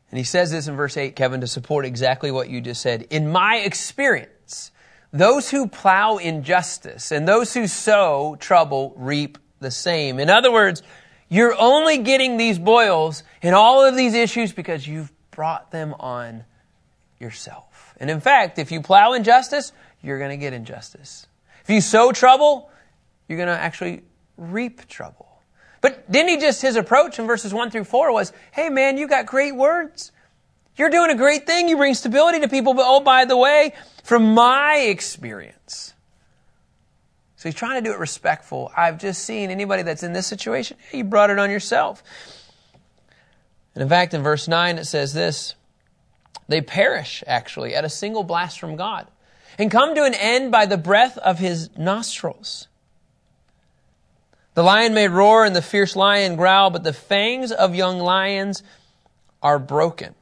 And 0.09 0.17
he 0.17 0.23
says 0.23 0.51
this 0.51 0.67
in 0.67 0.75
verse 0.75 0.95
8, 0.95 1.15
Kevin, 1.15 1.41
to 1.41 1.47
support 1.47 1.85
exactly 1.85 2.31
what 2.31 2.49
you 2.49 2.61
just 2.61 2.81
said. 2.81 3.07
In 3.09 3.31
my 3.31 3.57
experience, 3.57 4.71
those 5.11 5.49
who 5.49 5.67
plow 5.67 6.17
injustice 6.17 7.11
and 7.11 7.27
those 7.27 7.53
who 7.53 7.67
sow 7.67 8.35
trouble 8.39 8.93
reap 8.95 9.37
the 9.59 9.71
same. 9.71 10.19
In 10.19 10.29
other 10.29 10.51
words, 10.51 10.83
you're 11.29 11.55
only 11.57 11.97
getting 11.97 12.37
these 12.37 12.59
boils 12.59 13.23
and 13.41 13.55
all 13.55 13.83
of 13.83 13.95
these 13.95 14.13
issues 14.13 14.51
because 14.51 14.87
you've 14.87 15.11
brought 15.31 15.71
them 15.71 15.95
on 15.99 16.43
yourself. 17.19 17.95
And 17.99 18.11
in 18.11 18.21
fact, 18.21 18.59
if 18.59 18.71
you 18.71 18.81
plow 18.81 19.13
injustice, 19.13 19.71
you're 20.03 20.19
going 20.19 20.29
to 20.29 20.37
get 20.37 20.53
injustice. 20.53 21.25
If 21.63 21.71
you 21.71 21.81
sow 21.81 22.11
trouble, 22.11 22.69
you're 23.27 23.37
going 23.37 23.47
to 23.47 23.59
actually 23.59 24.03
reap 24.37 24.87
trouble. 24.87 25.32
But 25.83 26.09
didn't 26.09 26.29
he 26.29 26.37
just, 26.37 26.61
his 26.61 26.77
approach 26.77 27.19
in 27.19 27.27
verses 27.27 27.53
1 27.53 27.69
through 27.69 27.83
4 27.83 28.13
was, 28.13 28.31
hey 28.53 28.69
man, 28.69 28.97
you 28.97 29.05
got 29.05 29.25
great 29.25 29.53
words. 29.53 30.13
You're 30.77 30.89
doing 30.89 31.11
a 31.11 31.15
great 31.15 31.45
thing. 31.45 31.67
You 31.67 31.75
bring 31.75 31.93
stability 31.93 32.39
to 32.39 32.47
people. 32.47 32.73
But 32.73 32.85
oh, 32.87 33.01
by 33.01 33.25
the 33.25 33.35
way, 33.35 33.73
from 34.01 34.33
my 34.33 34.77
experience. 34.77 35.93
So 37.35 37.49
he's 37.49 37.55
trying 37.55 37.83
to 37.83 37.89
do 37.89 37.93
it 37.93 37.99
respectful. 37.99 38.71
I've 38.77 38.97
just 38.97 39.25
seen 39.25 39.51
anybody 39.51 39.83
that's 39.83 40.03
in 40.03 40.13
this 40.13 40.25
situation, 40.25 40.77
hey, 40.89 40.99
you 40.99 41.03
brought 41.03 41.29
it 41.29 41.37
on 41.37 41.51
yourself. 41.51 42.01
And 43.75 43.81
in 43.81 43.89
fact, 43.89 44.13
in 44.13 44.23
verse 44.23 44.47
9, 44.47 44.77
it 44.77 44.85
says 44.85 45.13
this 45.13 45.55
they 46.47 46.61
perish, 46.61 47.25
actually, 47.27 47.75
at 47.75 47.83
a 47.83 47.89
single 47.89 48.23
blast 48.23 48.57
from 48.57 48.77
God 48.77 49.07
and 49.59 49.69
come 49.69 49.95
to 49.95 50.05
an 50.05 50.13
end 50.13 50.49
by 50.49 50.65
the 50.65 50.77
breath 50.77 51.17
of 51.17 51.39
his 51.39 51.69
nostrils. 51.77 52.69
The 54.55 54.63
lion 54.63 54.93
may 54.93 55.07
roar 55.07 55.45
and 55.45 55.55
the 55.55 55.61
fierce 55.61 55.95
lion 55.95 56.35
growl, 56.35 56.69
but 56.69 56.83
the 56.83 56.93
fangs 56.93 57.51
of 57.51 57.73
young 57.73 57.99
lions 57.99 58.61
are 59.41 59.59
broken. 59.59 60.13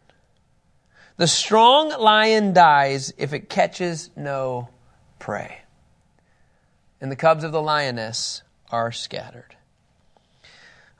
The 1.17 1.27
strong 1.27 1.89
lion 1.89 2.53
dies 2.53 3.13
if 3.17 3.33
it 3.33 3.49
catches 3.49 4.09
no 4.15 4.69
prey. 5.19 5.59
And 6.99 7.11
the 7.11 7.15
cubs 7.15 7.43
of 7.43 7.51
the 7.51 7.61
lioness 7.61 8.41
are 8.71 8.91
scattered. 8.91 9.55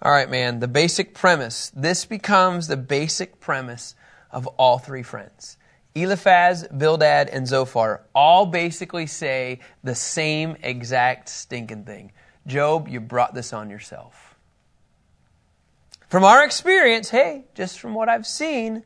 All 0.02 0.12
right, 0.12 0.30
man, 0.30 0.60
the 0.60 0.68
basic 0.68 1.14
premise. 1.14 1.72
This 1.76 2.06
becomes 2.06 2.68
the 2.68 2.78
basic 2.78 3.40
premise 3.40 3.96
of 4.32 4.48
all 4.48 4.78
three 4.78 5.04
friends. 5.04 5.58
Eliphaz, 5.94 6.68
Bildad, 6.68 7.30
and 7.30 7.48
Zophar 7.48 8.02
all 8.16 8.46
basically 8.46 9.08
say 9.08 9.60
the 9.84 9.96
same 9.96 10.56
exact 10.64 11.30
stinking 11.30 11.86
thing. 11.86 12.12
Job, 12.48 12.88
you 12.88 13.00
brought 13.00 13.34
this 13.34 13.54
on 13.54 13.70
yourself. 13.70 14.36
From 16.10 16.24
our 16.24 16.44
experience, 16.44 17.10
hey, 17.10 17.46
just 17.56 17.80
from 17.80 17.94
what 17.94 18.10
I've 18.10 18.28
seen, 18.28 18.84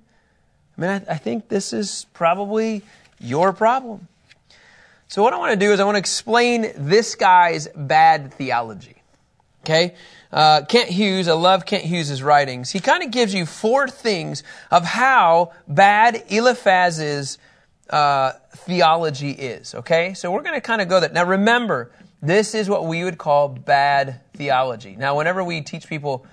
I 0.77 0.81
mean, 0.81 0.89
I, 0.89 1.13
I 1.13 1.17
think 1.17 1.47
this 1.47 1.73
is 1.73 2.05
probably 2.13 2.83
your 3.19 3.53
problem. 3.53 4.07
So, 5.07 5.23
what 5.23 5.33
I 5.33 5.37
want 5.37 5.51
to 5.51 5.57
do 5.57 5.71
is 5.71 5.79
I 5.79 5.85
want 5.85 5.95
to 5.95 5.99
explain 5.99 6.71
this 6.75 7.15
guy's 7.15 7.67
bad 7.75 8.33
theology. 8.33 8.95
Okay? 9.63 9.95
Uh, 10.31 10.61
Kent 10.65 10.89
Hughes, 10.89 11.27
I 11.27 11.33
love 11.33 11.65
Kent 11.65 11.83
Hughes' 11.83 12.21
writings. 12.21 12.71
He 12.71 12.79
kind 12.79 13.03
of 13.03 13.11
gives 13.11 13.33
you 13.33 13.45
four 13.45 13.87
things 13.87 14.43
of 14.69 14.83
how 14.83 15.53
bad 15.67 16.23
Eliphaz's 16.29 17.37
uh, 17.89 18.33
theology 18.49 19.31
is. 19.31 19.73
Okay? 19.75 20.13
So, 20.13 20.31
we're 20.31 20.41
going 20.41 20.55
to 20.55 20.61
kind 20.61 20.81
of 20.81 20.89
go 20.89 20.99
that. 20.99 21.13
Now, 21.13 21.25
remember, 21.25 21.91
this 22.21 22.55
is 22.55 22.69
what 22.69 22.85
we 22.85 23.03
would 23.03 23.17
call 23.17 23.49
bad 23.49 24.21
theology. 24.35 24.95
Now, 24.95 25.17
whenever 25.17 25.43
we 25.43 25.61
teach 25.61 25.87
people 25.87 26.25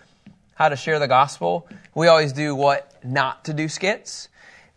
how 0.54 0.68
to 0.68 0.76
share 0.76 0.98
the 0.98 1.08
gospel, 1.08 1.68
we 1.94 2.08
always 2.08 2.32
do 2.32 2.54
what 2.54 3.04
not 3.04 3.44
to 3.46 3.52
do 3.52 3.68
skits. 3.68 4.28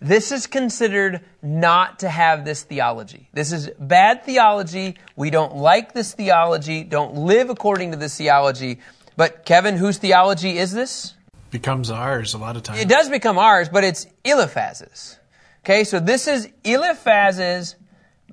This 0.01 0.31
is 0.31 0.45
considered 0.45 1.21
not 1.41 1.99
to 1.99 2.09
have 2.09 2.43
this 2.43 2.63
theology. 2.63 3.29
This 3.33 3.51
is 3.51 3.69
bad 3.79 4.23
theology. 4.23 4.95
We 5.15 5.29
don't 5.29 5.55
like 5.55 5.93
this 5.93 6.13
theology, 6.13 6.83
don't 6.83 7.15
live 7.15 7.49
according 7.49 7.91
to 7.91 7.97
this 7.97 8.17
theology. 8.17 8.79
But, 9.17 9.45
Kevin, 9.45 9.77
whose 9.77 9.97
theology 9.97 10.57
is 10.57 10.73
this? 10.73 11.13
Becomes 11.51 11.89
ours 11.89 12.33
a 12.33 12.37
lot 12.37 12.57
of 12.57 12.63
times. 12.63 12.81
It 12.81 12.89
does 12.89 13.09
become 13.09 13.37
ours, 13.37 13.69
but 13.69 13.85
it's 13.85 14.07
Eliphaz's. 14.25 15.17
Okay, 15.63 15.85
so 15.85 15.99
this 15.99 16.27
is 16.27 16.49
Eliphaz's 16.65 17.75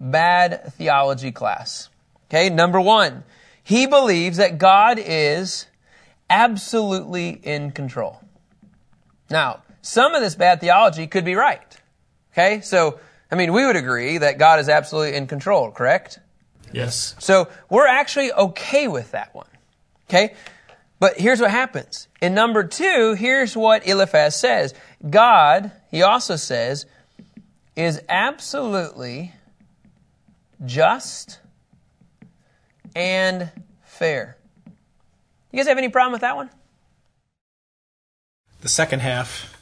bad 0.00 0.72
theology 0.74 1.30
class. 1.30 1.88
Okay, 2.32 2.48
number 2.48 2.80
one, 2.80 3.24
he 3.62 3.86
believes 3.86 4.38
that 4.38 4.56
God 4.56 4.98
is 4.98 5.66
absolutely 6.30 7.28
in 7.28 7.72
control. 7.72 8.22
Now, 9.28 9.62
some 9.82 10.14
of 10.14 10.22
this 10.22 10.34
bad 10.34 10.58
theology 10.58 11.06
could 11.06 11.26
be 11.26 11.34
right. 11.34 11.60
Okay, 12.32 12.62
so, 12.62 12.98
I 13.30 13.34
mean, 13.34 13.52
we 13.52 13.66
would 13.66 13.76
agree 13.76 14.16
that 14.16 14.38
God 14.38 14.60
is 14.60 14.70
absolutely 14.70 15.14
in 15.14 15.26
control, 15.26 15.70
correct? 15.70 16.20
Yes. 16.72 17.14
So, 17.18 17.48
we're 17.68 17.86
actually 17.86 18.32
okay 18.32 18.88
with 18.88 19.10
that 19.10 19.34
one. 19.34 19.46
Okay? 20.08 20.34
But 20.98 21.18
here's 21.18 21.38
what 21.40 21.50
happens. 21.50 22.08
In 22.22 22.32
number 22.32 22.64
two, 22.64 23.12
here's 23.12 23.54
what 23.54 23.86
Eliphaz 23.86 24.38
says 24.38 24.72
God, 25.10 25.70
he 25.90 26.00
also 26.00 26.36
says, 26.36 26.86
is 27.76 28.00
absolutely 28.08 29.34
just 30.64 31.40
and 32.94 33.50
fair. 33.84 34.36
You 35.50 35.58
guys 35.58 35.68
have 35.68 35.78
any 35.78 35.88
problem 35.88 36.12
with 36.12 36.22
that 36.22 36.36
one? 36.36 36.50
The 38.60 38.68
second 38.68 39.00
half. 39.00 39.54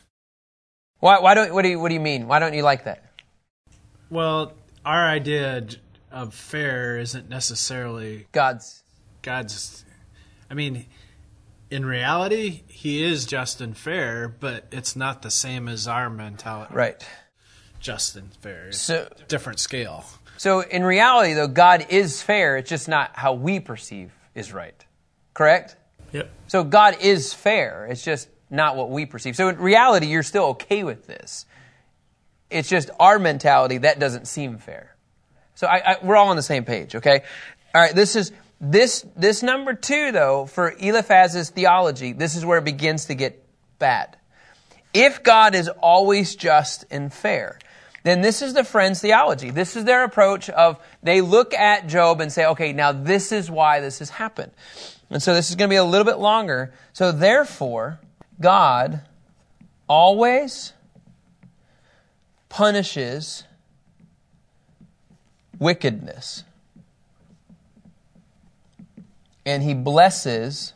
Why, 1.01 1.19
why 1.21 1.35
don't 1.35 1.53
what 1.55 1.63
do 1.63 1.69
you 1.71 1.81
what 1.81 1.89
do 1.89 1.95
you 1.95 2.01
mean? 2.01 2.29
Why 2.29 2.39
don't 2.39 2.55
you 2.55 2.63
like 2.63 2.85
that? 2.85 3.03
Well, 4.11 4.53
our 4.85 5.07
idea 5.09 5.67
of 6.11 6.35
fair 6.35 6.99
isn't 6.99 7.29
necessarily 7.29 8.27
God's 8.33 8.83
God's. 9.23 9.85
I 10.51 10.55
mean, 10.55 10.85
in 11.71 11.87
reality, 11.87 12.63
He 12.69 13.03
is 13.03 13.25
just 13.25 13.61
and 13.61 13.77
fair, 13.77 14.29
but 14.29 14.67
it's 14.71 14.95
not 14.95 15.23
the 15.23 15.31
same 15.31 15.69
as 15.69 15.89
our 15.89 16.11
mentality. 16.11 16.75
right. 16.75 17.07
Just 17.79 18.15
and 18.15 18.35
fair. 18.35 18.67
It's 18.69 18.83
So 18.83 19.09
different 19.29 19.59
scale. 19.59 20.05
So 20.41 20.61
in 20.61 20.83
reality 20.83 21.35
though 21.35 21.49
God 21.49 21.89
is 21.91 22.23
fair, 22.23 22.57
it's 22.57 22.71
just 22.71 22.89
not 22.89 23.11
how 23.13 23.35
we 23.35 23.61
perceive 23.61 24.11
is 24.35 24.55
right. 24.55 24.87
Correct? 25.35 25.77
Yep. 26.13 26.31
So 26.47 26.65
God 26.65 26.97
is 27.03 27.35
fair. 27.35 27.87
It's 27.91 28.03
just 28.03 28.27
not 28.49 28.75
what 28.75 28.89
we 28.89 29.05
perceive. 29.05 29.37
So 29.37 29.51
in 29.51 29.59
reality, 29.59 30.07
you're 30.07 30.23
still 30.23 30.45
okay 30.45 30.83
with 30.83 31.07
this. 31.07 31.45
It's 32.49 32.71
just 32.71 32.89
our 32.99 33.19
mentality 33.19 33.77
that 33.77 33.99
doesn't 33.99 34.29
seem 34.29 34.57
fair. 34.57 34.97
So 35.57 35.67
I, 35.67 35.83
I, 35.85 35.97
we're 36.03 36.17
all 36.17 36.29
on 36.29 36.37
the 36.37 36.43
same 36.43 36.65
page, 36.65 36.95
okay? 36.95 37.21
All 37.75 37.83
right. 37.83 37.95
This 37.95 38.17
is 38.17 38.33
this 38.63 39.05
this 39.17 39.43
number 39.43 39.75
two 39.75 40.11
though 40.11 40.47
for 40.47 40.71
Eliphaz's 40.71 41.51
theology. 41.51 42.15
This 42.15 42.35
is 42.35 42.47
where 42.47 42.57
it 42.57 42.65
begins 42.65 43.05
to 43.05 43.15
get 43.15 43.45
bad. 43.79 44.17
If 44.95 45.23
God 45.23 45.55
is 45.55 45.69
always 45.69 46.35
just 46.35 46.87
and 46.91 47.13
fair, 47.13 47.59
then 48.03 48.23
this 48.23 48.43
is 48.43 48.55
the 48.55 48.65
friends' 48.65 49.01
theology. 49.01 49.51
This 49.51 49.77
is 49.77 49.85
their 49.85 50.05
approach 50.05 50.49
of 50.51 50.79
they 51.03 51.21
look 51.21 51.53
at 51.53 51.87
Job 51.87 52.21
and 52.21 52.33
say, 52.33 52.47
okay, 52.47 52.73
now 52.73 52.93
this 52.93 53.33
is 53.33 53.51
why 53.51 53.81
this 53.81 53.99
has 53.99 54.11
happened. 54.11 54.53
And 55.11 55.23
so 55.23 55.35
this 55.35 55.51
is 55.51 55.57
going 55.57 55.69
to 55.69 55.73
be 55.73 55.77
a 55.77 55.85
little 55.85 56.05
bit 56.05 56.19
longer. 56.19 56.73
So 56.93 57.13
therefore, 57.13 58.01
God 58.41 59.03
always 59.89 60.73
punishes 62.49 63.45
wickedness. 65.59 66.45
And 69.45 69.63
he 69.63 69.75
blesses, 69.75 70.75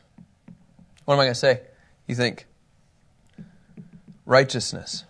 what 1.04 1.14
am 1.14 1.21
I 1.21 1.25
going 1.25 1.35
to 1.35 1.38
say? 1.38 1.61
You 2.07 2.14
think? 2.14 2.47
Righteousness. 4.26 5.04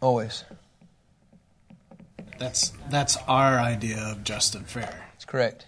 Always. 0.00 0.44
That's 2.38 2.72
that's 2.88 3.18
our 3.28 3.58
idea 3.58 3.98
of 3.98 4.24
just 4.24 4.54
and 4.54 4.66
fair. 4.66 5.04
That's 5.12 5.26
correct. 5.26 5.66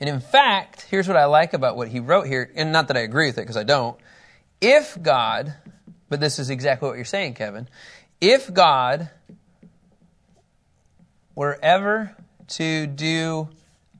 And 0.00 0.08
in 0.08 0.20
fact, 0.20 0.86
here's 0.90 1.06
what 1.06 1.18
I 1.18 1.26
like 1.26 1.52
about 1.52 1.76
what 1.76 1.88
he 1.88 2.00
wrote 2.00 2.26
here, 2.26 2.50
and 2.54 2.72
not 2.72 2.88
that 2.88 2.96
I 2.96 3.00
agree 3.00 3.26
with 3.26 3.36
it 3.36 3.42
because 3.42 3.58
I 3.58 3.64
don't. 3.64 3.98
If 4.62 5.00
God, 5.02 5.54
but 6.08 6.20
this 6.20 6.38
is 6.38 6.48
exactly 6.48 6.88
what 6.88 6.96
you're 6.96 7.04
saying, 7.04 7.34
Kevin, 7.34 7.68
if 8.18 8.52
God 8.52 9.10
were 11.34 11.58
ever 11.62 12.16
to 12.48 12.86
do 12.86 13.50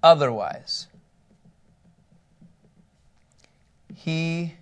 otherwise, 0.02 0.86
he 3.94 4.54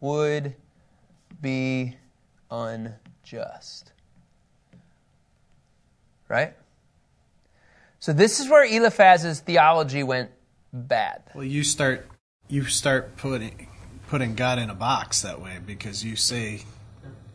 would 0.00 0.54
be 1.40 1.96
unjust. 3.26 3.92
Right? 6.28 6.54
So 7.98 8.12
this 8.12 8.40
is 8.40 8.48
where 8.48 8.64
Eliphaz's 8.64 9.40
theology 9.40 10.02
went 10.02 10.30
bad. 10.72 11.22
Well, 11.34 11.44
you 11.44 11.62
start 11.62 12.08
you 12.48 12.64
start 12.64 13.16
putting 13.16 13.68
putting 14.08 14.34
God 14.34 14.58
in 14.58 14.70
a 14.70 14.74
box 14.74 15.22
that 15.22 15.40
way 15.40 15.58
because 15.64 16.04
you 16.04 16.16
say 16.16 16.62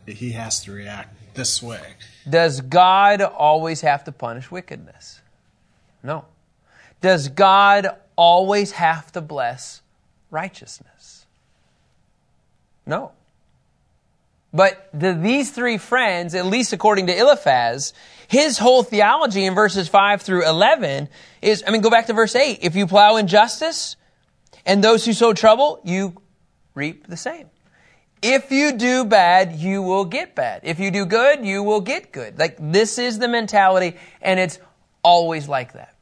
he 0.06 0.32
has 0.32 0.62
to 0.64 0.72
react 0.72 1.34
this 1.34 1.62
way. 1.62 1.94
Does 2.28 2.60
God 2.60 3.20
always 3.20 3.80
have 3.80 4.04
to 4.04 4.12
punish 4.12 4.50
wickedness? 4.50 5.20
No. 6.02 6.26
Does 7.00 7.28
God 7.28 7.88
always 8.16 8.72
have 8.72 9.10
to 9.12 9.20
bless 9.20 9.82
righteousness? 10.30 11.26
No. 12.86 13.12
But 14.52 14.88
the, 14.92 15.14
these 15.14 15.50
three 15.50 15.78
friends, 15.78 16.34
at 16.34 16.44
least 16.44 16.72
according 16.72 17.06
to 17.06 17.16
Eliphaz, 17.16 17.94
his 18.28 18.58
whole 18.58 18.82
theology 18.82 19.46
in 19.46 19.54
verses 19.54 19.88
5 19.88 20.22
through 20.22 20.46
11 20.46 21.08
is, 21.40 21.64
I 21.66 21.70
mean, 21.70 21.80
go 21.80 21.90
back 21.90 22.06
to 22.06 22.12
verse 22.12 22.36
8. 22.36 22.58
If 22.60 22.76
you 22.76 22.86
plow 22.86 23.16
injustice 23.16 23.96
and 24.66 24.84
those 24.84 25.06
who 25.06 25.14
sow 25.14 25.32
trouble, 25.32 25.80
you 25.84 26.20
reap 26.74 27.06
the 27.06 27.16
same. 27.16 27.48
If 28.22 28.52
you 28.52 28.72
do 28.72 29.04
bad, 29.04 29.56
you 29.56 29.82
will 29.82 30.04
get 30.04 30.34
bad. 30.34 30.60
If 30.64 30.78
you 30.78 30.90
do 30.90 31.06
good, 31.06 31.44
you 31.44 31.62
will 31.62 31.80
get 31.80 32.12
good. 32.12 32.38
Like, 32.38 32.56
this 32.60 32.98
is 32.98 33.18
the 33.18 33.26
mentality, 33.26 33.96
and 34.20 34.38
it's 34.38 34.60
always 35.02 35.48
like 35.48 35.72
that. 35.72 35.94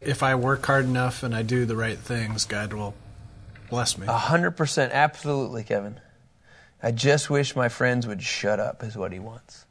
If 0.00 0.22
I 0.22 0.34
work 0.36 0.64
hard 0.64 0.84
enough 0.84 1.22
and 1.22 1.34
I 1.34 1.42
do 1.42 1.64
the 1.64 1.76
right 1.76 1.98
things, 1.98 2.44
God 2.44 2.72
will 2.72 2.94
bless 3.68 3.98
me. 3.98 4.06
A 4.06 4.12
hundred 4.12 4.52
percent, 4.52 4.92
absolutely, 4.92 5.64
Kevin. 5.64 5.98
I 6.84 6.90
just 6.90 7.30
wish 7.30 7.56
my 7.56 7.70
friends 7.70 8.06
would 8.06 8.22
shut 8.22 8.60
up, 8.60 8.82
is 8.82 8.94
what 8.94 9.10
he 9.10 9.18
wants. 9.18 9.64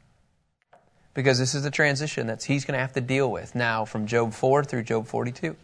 Because 1.14 1.38
this 1.38 1.54
is 1.54 1.62
the 1.62 1.70
transition 1.70 2.26
that 2.26 2.42
he's 2.42 2.64
going 2.64 2.74
to 2.74 2.80
have 2.80 2.94
to 2.94 3.00
deal 3.00 3.30
with 3.30 3.54
now 3.54 3.84
from 3.84 4.08
Job 4.08 4.32
4 4.32 4.64
through 4.64 4.82
Job 4.82 5.06
42. 5.06 5.54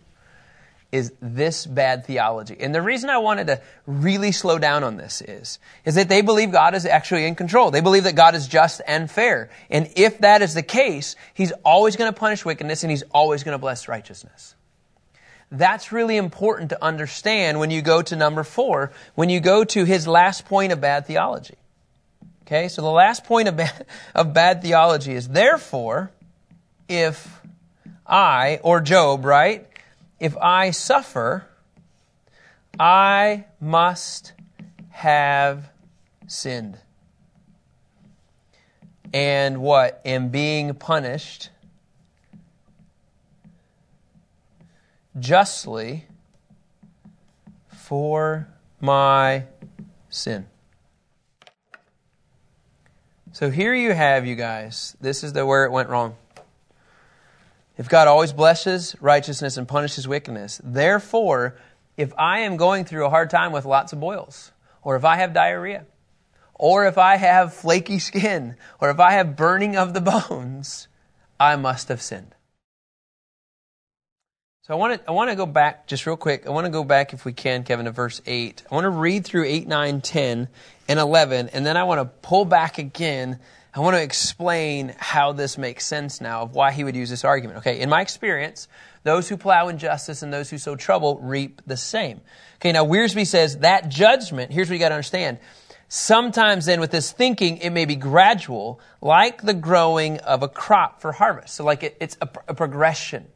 Is 0.93 1.13
this 1.21 1.67
bad 1.67 2.07
theology? 2.07 2.57
And 2.61 2.73
the 2.73 2.81
reason 2.81 3.11
I 3.11 3.19
wanted 3.19 3.49
to 3.49 3.61
really 3.85 4.31
slow 4.31 4.61
down 4.61 4.85
on 4.85 4.97
this 4.97 5.23
is, 5.23 5.59
is 5.85 5.97
that 5.97 6.09
they 6.09 6.21
believe 6.21 6.53
God 6.53 6.77
is 6.77 6.87
actually 6.87 7.27
in 7.27 7.35
control. 7.35 7.73
They 7.73 7.81
believe 7.81 8.05
that 8.05 8.15
God 8.15 8.37
is 8.37 8.47
just 8.47 8.81
and 8.87 9.11
fair. 9.11 9.51
And 9.71 9.91
if 9.97 10.19
that 10.19 10.43
is 10.43 10.55
the 10.55 10.63
case, 10.63 11.17
he's 11.35 11.51
always 11.65 11.97
going 11.97 12.13
to 12.13 12.17
punish 12.19 12.45
wickedness 12.45 12.85
and 12.85 12.93
he's 12.93 13.03
always 13.11 13.43
going 13.43 13.55
to 13.55 13.59
bless 13.59 13.89
righteousness. 13.89 14.55
That's 15.51 15.91
really 15.91 16.17
important 16.17 16.71
to 16.71 16.83
understand 16.83 17.59
when 17.59 17.71
you 17.71 17.83
go 17.83 18.03
to 18.03 18.15
number 18.15 18.45
four, 18.45 18.93
when 19.15 19.29
you 19.31 19.41
go 19.41 19.65
to 19.65 19.85
his 19.85 20.07
last 20.07 20.45
point 20.47 20.73
of 20.73 20.81
bad 20.81 21.07
theology. 21.07 21.57
Okay, 22.43 22.69
so 22.69 22.83
the 22.83 22.91
last 22.91 23.25
point 23.25 23.49
of 23.49 23.57
bad, 23.57 23.87
of 24.15 24.33
bad 24.33 24.63
theology 24.63 25.13
is 25.13 25.29
therefore, 25.29 26.11
if 26.89 27.41
I, 28.07 28.61
or 28.63 28.81
Job, 28.81 29.25
right, 29.25 29.67
if 30.21 30.37
I 30.37 30.71
suffer, 30.71 31.47
I 32.79 33.45
must 33.61 34.33
have 34.91 35.71
sinned. 36.27 36.79
And 39.13 39.61
what? 39.61 40.01
Am 40.05 40.29
being 40.29 40.75
punished 40.75 41.51
justly 45.19 46.07
for 47.69 48.49
my 48.81 49.45
sin. 50.09 50.47
So 53.33 53.51
here 53.51 53.75
you 53.75 53.93
have, 53.93 54.27
you 54.27 54.35
guys. 54.35 54.97
This 55.01 55.23
is 55.25 55.33
the 55.33 55.47
where 55.47 55.65
it 55.65 55.73
went 55.73 55.89
wrong. 55.89 56.17
If 57.79 57.89
God 57.89 58.09
always 58.09 58.33
blesses 58.33 58.95
righteousness 59.01 59.57
and 59.57 59.67
punishes 59.67 60.07
wickedness, 60.07 60.61
therefore, 60.63 61.57
if 61.97 62.13
I 62.19 62.41
am 62.41 62.57
going 62.57 62.85
through 62.85 63.07
a 63.07 63.11
hard 63.11 63.31
time 63.31 63.53
with 63.53 63.65
lots 63.65 63.93
of 63.93 64.01
boils, 64.01 64.53
or 64.83 64.97
if 64.97 65.05
I 65.05 65.17
have 65.17 65.33
diarrhea, 65.33 65.87
or 66.55 66.87
if 66.87 66.99
I 66.99 67.17
have 67.17 67.55
flaky 67.55 67.99
skin, 67.99 68.57
or 68.81 68.91
if 68.91 69.01
I 69.01 69.13
have 69.13 69.37
burning 69.37 69.77
of 69.77 69.95
the 69.95 70.01
bones, 70.29 70.89
I 71.39 71.57
must 71.57 71.89
have 71.89 72.03
sinned. 72.03 72.35
So 74.71 74.77
I 74.77 74.79
want 74.79 75.03
to 75.03 75.09
I 75.09 75.11
want 75.11 75.31
to 75.31 75.35
go 75.35 75.47
back 75.47 75.89
just 75.89 76.07
real 76.07 76.17
quick. 76.17 76.47
I 76.47 76.51
want 76.51 76.65
to 76.65 76.71
go 76.71 76.85
back 76.85 77.13
if 77.13 77.25
we 77.25 77.33
can, 77.33 77.65
Kevin, 77.65 77.87
to 77.87 77.91
verse 77.91 78.23
8. 78.25 78.63
I 78.71 78.75
want 78.77 78.85
to 78.85 78.91
read 78.91 79.25
through 79.25 79.47
8, 79.47 79.67
9, 79.67 80.01
10, 80.01 80.49
and 80.87 81.01
11, 81.01 81.49
and 81.49 81.67
then 81.67 81.77
I 81.77 81.83
want 81.83 81.99
to 81.99 82.05
pull 82.05 82.45
back 82.45 82.79
again. 82.79 83.41
I 83.75 83.81
want 83.81 83.97
to 83.97 84.01
explain 84.01 84.95
how 84.97 85.33
this 85.33 85.59
makes 85.59 85.85
sense 85.85 86.21
now 86.21 86.43
of 86.43 86.55
why 86.55 86.71
he 86.71 86.85
would 86.85 86.95
use 86.95 87.11
this 87.11 87.25
argument. 87.25 87.59
Okay, 87.59 87.81
in 87.81 87.89
my 87.89 88.01
experience, 88.01 88.69
those 89.03 89.29
who 89.29 89.37
plow 89.37 89.67
injustice 89.67 90.23
and 90.23 90.33
those 90.33 90.51
who 90.51 90.57
sow 90.57 90.77
trouble 90.77 91.19
reap 91.19 91.63
the 91.67 91.77
same. 91.77 92.21
Okay, 92.59 92.71
now 92.71 92.85
Wiersbe 92.85 93.27
says 93.27 93.59
that 93.59 93.89
judgment, 93.89 94.53
here's 94.53 94.69
what 94.69 94.75
you 94.75 94.79
got 94.79 94.91
to 94.91 94.95
understand. 94.95 95.41
Sometimes 95.89 96.67
then 96.67 96.79
with 96.79 96.93
this 96.93 97.11
thinking, 97.11 97.57
it 97.57 97.71
may 97.71 97.87
be 97.87 97.97
gradual, 97.97 98.79
like 99.01 99.43
the 99.43 99.55
growing 99.55 100.19
of 100.19 100.45
a 100.45 100.49
crop 100.49 101.01
for 101.01 101.11
harvest. 101.11 101.57
So 101.57 101.65
like 101.65 101.83
it, 101.83 101.97
it's 101.99 102.17
a, 102.23 102.29
a 102.47 102.55
progression. 102.55 103.27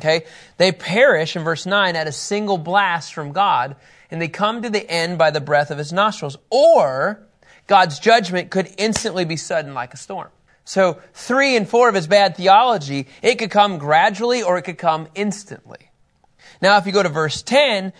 Okay? 0.00 0.24
They 0.56 0.72
perish 0.72 1.36
in 1.36 1.44
verse 1.44 1.66
9 1.66 1.96
at 1.96 2.06
a 2.06 2.12
single 2.12 2.58
blast 2.58 3.14
from 3.14 3.32
God, 3.32 3.76
and 4.10 4.20
they 4.20 4.28
come 4.28 4.62
to 4.62 4.70
the 4.70 4.88
end 4.90 5.18
by 5.18 5.30
the 5.30 5.40
breath 5.40 5.70
of 5.70 5.78
his 5.78 5.92
nostrils. 5.92 6.36
Or 6.50 7.20
God's 7.66 7.98
judgment 7.98 8.50
could 8.50 8.68
instantly 8.78 9.24
be 9.24 9.36
sudden 9.36 9.74
like 9.74 9.94
a 9.94 9.96
storm. 9.96 10.28
So 10.64 11.00
three 11.14 11.56
and 11.56 11.68
four 11.68 11.88
of 11.88 11.94
his 11.94 12.06
bad 12.06 12.36
theology, 12.36 13.06
it 13.22 13.36
could 13.36 13.50
come 13.50 13.78
gradually 13.78 14.42
or 14.42 14.58
it 14.58 14.62
could 14.62 14.78
come 14.78 15.08
instantly. 15.14 15.90
Now, 16.62 16.76
if 16.78 16.86
you 16.86 16.92
go 16.92 17.02
to 17.02 17.08
verse 17.08 17.42
10, 17.42 17.92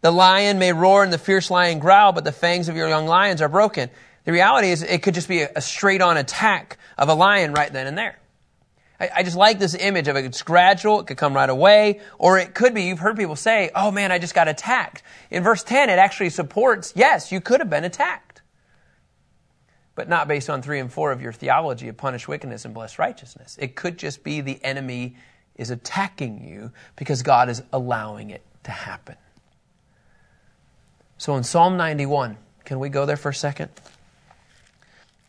the 0.00 0.10
lion 0.10 0.58
may 0.58 0.72
roar 0.72 1.02
and 1.02 1.12
the 1.12 1.18
fierce 1.18 1.50
lion 1.50 1.78
growl, 1.78 2.12
but 2.12 2.24
the 2.24 2.32
fangs 2.32 2.68
of 2.68 2.76
your 2.76 2.88
young 2.88 3.06
lions 3.06 3.42
are 3.42 3.48
broken. 3.48 3.90
The 4.24 4.32
reality 4.32 4.70
is 4.70 4.82
it 4.82 5.02
could 5.02 5.14
just 5.14 5.28
be 5.28 5.40
a 5.40 5.60
straight 5.60 6.02
on 6.02 6.16
attack 6.16 6.78
of 6.96 7.08
a 7.08 7.14
lion 7.14 7.52
right 7.52 7.72
then 7.72 7.86
and 7.86 7.96
there. 7.96 8.18
I, 9.00 9.10
I 9.16 9.22
just 9.22 9.36
like 9.36 9.58
this 9.58 9.74
image 9.74 10.08
of 10.08 10.16
it. 10.16 10.24
It's 10.24 10.42
gradual. 10.42 11.00
It 11.00 11.06
could 11.06 11.16
come 11.16 11.34
right 11.34 11.48
away. 11.48 12.00
Or 12.18 12.38
it 12.38 12.54
could 12.54 12.74
be, 12.74 12.84
you've 12.84 12.98
heard 12.98 13.16
people 13.16 13.36
say, 13.36 13.70
oh 13.74 13.90
man, 13.90 14.12
I 14.12 14.18
just 14.18 14.34
got 14.34 14.48
attacked. 14.48 15.02
In 15.30 15.42
verse 15.42 15.62
10, 15.62 15.90
it 15.90 15.98
actually 15.98 16.30
supports, 16.30 16.92
yes, 16.96 17.32
you 17.32 17.40
could 17.40 17.60
have 17.60 17.70
been 17.70 17.84
attacked. 17.84 18.42
But 19.94 20.08
not 20.08 20.28
based 20.28 20.48
on 20.48 20.62
3 20.62 20.78
and 20.78 20.92
4 20.92 21.12
of 21.12 21.20
your 21.20 21.32
theology 21.32 21.88
of 21.88 21.96
punish 21.96 22.28
wickedness 22.28 22.64
and 22.64 22.72
bless 22.72 22.98
righteousness. 22.98 23.56
It 23.60 23.74
could 23.74 23.98
just 23.98 24.22
be 24.22 24.40
the 24.40 24.62
enemy 24.64 25.16
is 25.56 25.70
attacking 25.70 26.46
you 26.46 26.70
because 26.94 27.22
God 27.22 27.48
is 27.48 27.62
allowing 27.72 28.30
it 28.30 28.42
to 28.64 28.70
happen. 28.70 29.16
So 31.18 31.34
in 31.34 31.42
Psalm 31.42 31.76
91, 31.76 32.36
can 32.64 32.78
we 32.78 32.88
go 32.88 33.06
there 33.06 33.16
for 33.16 33.30
a 33.30 33.34
second? 33.34 33.70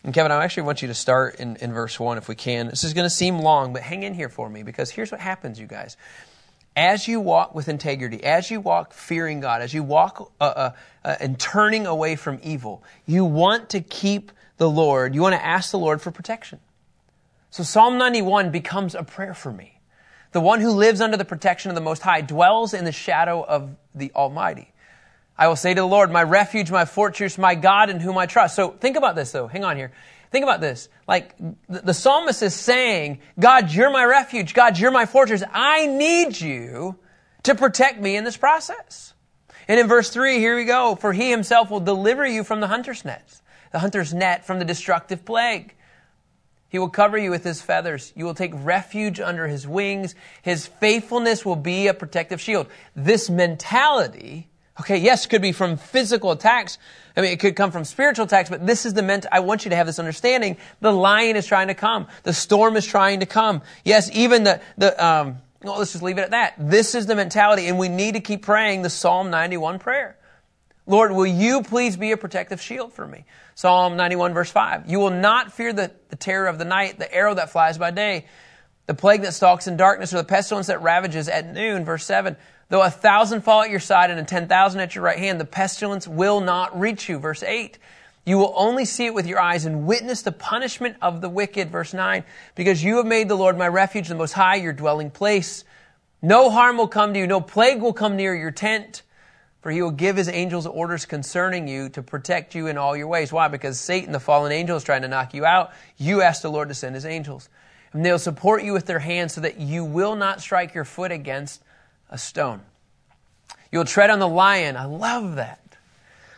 And 0.04 0.14
Kevin, 0.14 0.32
I 0.32 0.44
actually 0.44 0.64
want 0.64 0.82
you 0.82 0.88
to 0.88 0.94
start 0.94 1.36
in, 1.36 1.58
in 1.58 1.74
verse 1.74 2.00
1 2.00 2.18
if 2.18 2.30
we 2.30 2.36
can. 2.36 2.68
This 2.68 2.84
is 2.84 2.94
going 2.94 3.06
to 3.06 3.10
seem 3.10 3.40
long, 3.40 3.74
but 3.74 3.82
hang 3.82 4.04
in 4.04 4.14
here 4.14 4.30
for 4.30 4.50
me 4.50 4.64
because 4.64 4.90
here's 4.90 5.12
what 5.12 5.20
happens, 5.20 5.60
you 5.60 5.68
guys. 5.68 5.98
As 6.76 7.08
you 7.08 7.20
walk 7.20 7.54
with 7.54 7.68
integrity, 7.68 8.24
as 8.24 8.50
you 8.50 8.62
walk 8.62 8.94
fearing 8.94 9.42
God, 9.42 9.62
as 9.62 9.74
you 9.74 9.84
walk 9.84 10.32
uh, 10.40 10.44
uh, 10.44 10.72
uh, 11.04 11.16
and 11.20 11.38
turning 11.38 11.86
away 11.86 12.16
from 12.16 12.40
evil, 12.42 12.84
you 13.06 13.26
want 13.26 13.70
to 13.72 13.82
keep 13.82 14.32
the 14.58 14.70
Lord, 14.70 15.16
you 15.16 15.22
want 15.22 15.36
to 15.36 15.46
ask 15.46 15.72
the 15.72 15.80
Lord 15.80 16.02
for 16.02 16.12
protection. 16.12 16.60
So 17.50 17.64
Psalm 17.64 17.98
91 17.98 18.52
becomes 18.52 18.96
a 18.96 19.04
prayer 19.04 19.34
for 19.34 19.52
me. 19.52 19.80
The 20.32 20.42
one 20.42 20.62
who 20.62 20.70
lives 20.70 21.02
under 21.02 21.18
the 21.18 21.26
protection 21.26 21.72
of 21.72 21.76
the 21.76 21.82
Most 21.82 22.04
High 22.04 22.22
dwells 22.22 22.74
in 22.74 22.86
the 22.86 22.92
shadow 22.92 23.44
of 23.44 23.76
the 23.96 24.12
Almighty. 24.16 24.72
I 25.40 25.48
will 25.48 25.56
say 25.56 25.74
to 25.74 25.80
the 25.80 25.88
Lord, 25.88 26.12
my 26.12 26.22
refuge, 26.22 26.70
my 26.70 26.84
fortress, 26.84 27.38
my 27.38 27.56
God 27.56 27.90
in 27.90 28.02
whom 28.02 28.18
I 28.18 28.26
trust. 28.26 28.58
So 28.58 28.72
think 28.72 28.98
about 28.98 29.16
this 29.16 29.32
though. 29.32 29.48
Hang 29.48 29.64
on 29.64 29.78
here. 29.78 29.94
Think 30.32 30.44
about 30.44 30.60
this. 30.60 30.90
Like 31.08 31.38
the, 31.38 31.80
the 31.80 31.94
psalmist 31.94 32.44
is 32.44 32.54
saying, 32.54 33.22
God, 33.40 33.72
you're 33.72 33.90
my 33.90 34.04
refuge. 34.04 34.54
God, 34.54 34.78
you're 34.78 34.92
my 34.92 35.06
fortress. 35.06 35.42
I 35.50 35.88
need 35.88 36.40
you 36.40 37.00
to 37.44 37.56
protect 37.56 38.02
me 38.02 38.18
in 38.18 38.26
this 38.26 38.36
process. 38.36 39.14
And 39.70 39.80
in 39.80 39.88
verse 39.88 40.10
three, 40.10 40.40
here 40.40 40.58
we 40.58 40.66
go. 40.66 40.96
For 40.96 41.14
he 41.14 41.32
himself 41.32 41.72
will 41.72 41.80
deliver 41.80 42.28
you 42.28 42.44
from 42.44 42.60
the 42.60 42.68
hunter's 42.68 43.06
net, 43.06 43.42
the 43.72 43.80
hunter's 43.80 44.14
net 44.14 44.46
from 44.46 44.60
the 44.60 44.66
destructive 44.66 45.24
plague. 45.24 45.74
He 46.68 46.80
will 46.80 46.90
cover 46.90 47.18
you 47.18 47.32
with 47.32 47.46
his 47.46 47.62
feathers. 47.62 48.12
You 48.14 48.26
will 48.26 48.36
take 48.36 48.52
refuge 48.54 49.22
under 49.22 49.48
his 49.48 49.66
wings. 49.66 50.16
His 50.42 50.68
faithfulness 50.68 51.46
will 51.46 51.56
be 51.56 51.88
a 51.88 51.94
protective 51.94 52.42
shield. 52.42 52.68
This 52.94 53.30
mentality, 53.30 54.49
okay, 54.80 54.98
yes, 54.98 55.26
could 55.26 55.42
be 55.42 55.52
from 55.52 55.78
physical 55.78 56.32
attacks. 56.32 56.78
I 57.16 57.22
mean, 57.22 57.32
it 57.32 57.40
could 57.40 57.56
come 57.56 57.72
from 57.72 57.86
spiritual 57.86 58.26
attacks, 58.26 58.50
but 58.50 58.66
this 58.66 58.86
is 58.86 58.94
the 58.94 59.02
ment, 59.02 59.26
I 59.32 59.42
want 59.42 59.66
you 59.66 59.70
to 59.70 59.76
have 59.76 59.88
this 59.88 60.00
understanding. 60.00 60.58
The 60.80 60.92
lion 60.92 61.36
is 61.36 61.46
trying 61.46 61.68
to 61.68 61.74
come. 61.74 62.08
The 62.24 62.34
storm 62.34 62.78
is 62.78 62.86
trying 62.86 63.20
to 63.20 63.26
come. 63.26 63.62
Yes, 63.84 64.10
even 64.14 64.44
the, 64.44 64.62
the, 64.78 65.06
um, 65.06 65.38
well, 65.62 65.78
let's 65.78 65.92
just 65.92 66.04
leave 66.04 66.18
it 66.18 66.22
at 66.22 66.32
that. 66.32 66.54
This 66.58 66.96
is 66.96 67.06
the 67.06 67.16
mentality, 67.16 67.68
and 67.68 67.78
we 67.78 67.90
need 67.90 68.14
to 68.14 68.22
keep 68.22 68.44
praying 68.44 68.82
the 68.84 68.90
Psalm 68.90 69.30
91 69.30 69.80
prayer. 69.80 70.18
Lord, 70.86 71.12
will 71.12 71.28
you 71.28 71.62
please 71.62 71.98
be 71.98 72.12
a 72.14 72.18
protective 72.18 72.60
shield 72.60 72.94
for 72.94 73.06
me? 73.06 73.26
Psalm 73.54 73.96
91 73.96 74.34
verse 74.34 74.50
5. 74.50 74.90
You 74.90 75.00
will 75.00 75.12
not 75.12 75.54
fear 75.54 75.72
the, 75.72 75.92
the 76.10 76.16
terror 76.16 76.48
of 76.48 76.58
the 76.58 76.66
night, 76.66 76.98
the 76.98 77.14
arrow 77.14 77.36
that 77.36 77.52
flies 77.52 77.78
by 77.78 77.92
day, 77.92 78.26
the 78.88 78.96
plague 78.96 79.22
that 79.22 79.34
stalks 79.34 79.68
in 79.68 79.78
darkness, 79.78 80.14
or 80.14 80.18
the 80.18 80.24
pestilence 80.24 80.66
that 80.68 80.82
ravages 80.82 81.28
at 81.28 81.54
noon. 81.54 81.86
Verse 81.86 82.06
7. 82.06 82.36
Though 82.70 82.84
a 82.84 82.92
thousand 82.92 83.42
fall 83.42 83.64
at 83.64 83.72
your 83.72 83.80
side 83.80 84.12
and 84.12 84.20
a 84.20 84.24
ten 84.24 84.48
thousand 84.48 84.82
at 84.82 84.96
your 84.96 85.04
right 85.04 85.18
hand, 85.18 85.40
the 85.40 85.46
pestilence 85.46 86.08
will 86.08 86.40
not 86.40 86.80
reach 86.80 87.10
you. 87.10 87.18
Verse 87.18 87.44
8. 87.44 87.78
You 88.26 88.38
will 88.38 88.54
only 88.56 88.86
see 88.86 89.08
it 89.08 89.14
with 89.14 89.26
your 89.26 89.40
eyes 89.40 89.66
and 89.66 89.88
witness 89.88 90.22
the 90.22 90.32
punishment 90.32 90.98
of 91.02 91.20
the 91.20 91.30
wicked. 91.30 91.72
Verse 91.72 91.96
9. 91.96 92.24
Because 92.54 92.84
you 92.84 92.98
have 92.98 93.08
made 93.08 93.28
the 93.28 93.36
Lord 93.36 93.58
my 93.58 93.68
refuge, 93.68 94.08
the 94.08 94.14
Most 94.14 94.34
High, 94.34 94.56
your 94.56 94.74
dwelling 94.74 95.10
place. 95.10 95.64
No 96.22 96.52
harm 96.52 96.78
will 96.78 96.88
come 96.88 97.14
to 97.14 97.20
you, 97.20 97.26
no 97.26 97.42
plague 97.42 97.82
will 97.82 97.94
come 97.94 98.16
near 98.16 98.36
your 98.36 98.52
tent. 98.52 99.02
For 99.62 99.72
he 99.72 99.82
will 99.82 99.92
give 99.92 100.16
his 100.16 100.30
angels 100.30 100.66
orders 100.66 101.06
concerning 101.06 101.68
you 101.68 101.90
to 101.90 102.04
protect 102.04 102.56
you 102.56 102.68
in 102.68 102.78
all 102.78 102.96
your 102.96 103.08
ways. 103.08 103.34
Why? 103.34 103.50
Because 103.50 103.80
Satan, 103.80 104.14
the 104.14 104.20
fallen 104.20 104.52
angel, 104.52 104.78
is 104.78 104.84
trying 104.84 105.02
to 105.02 105.10
knock 105.10 105.34
you 105.34 105.44
out. 105.44 105.74
You 105.98 106.22
ask 106.22 106.42
the 106.42 106.52
Lord 106.52 106.70
to 106.70 106.74
send 106.74 106.96
his 106.96 107.06
angels. 107.06 107.50
And 107.92 108.06
they'll 108.06 108.20
support 108.20 108.64
you 108.64 108.74
with 108.74 108.86
their 108.86 109.00
hands 109.00 109.34
so 109.34 109.42
that 109.42 109.60
you 109.60 109.84
will 109.84 110.16
not 110.16 110.40
strike 110.40 110.74
your 110.74 110.86
foot 110.86 111.12
against 111.12 111.62
a 112.10 112.18
stone. 112.18 112.62
You'll 113.72 113.86
tread 113.86 114.10
on 114.10 114.20
the 114.20 114.28
lion. 114.28 114.78
I 114.78 114.86
love 114.86 115.36
that. 115.36 115.62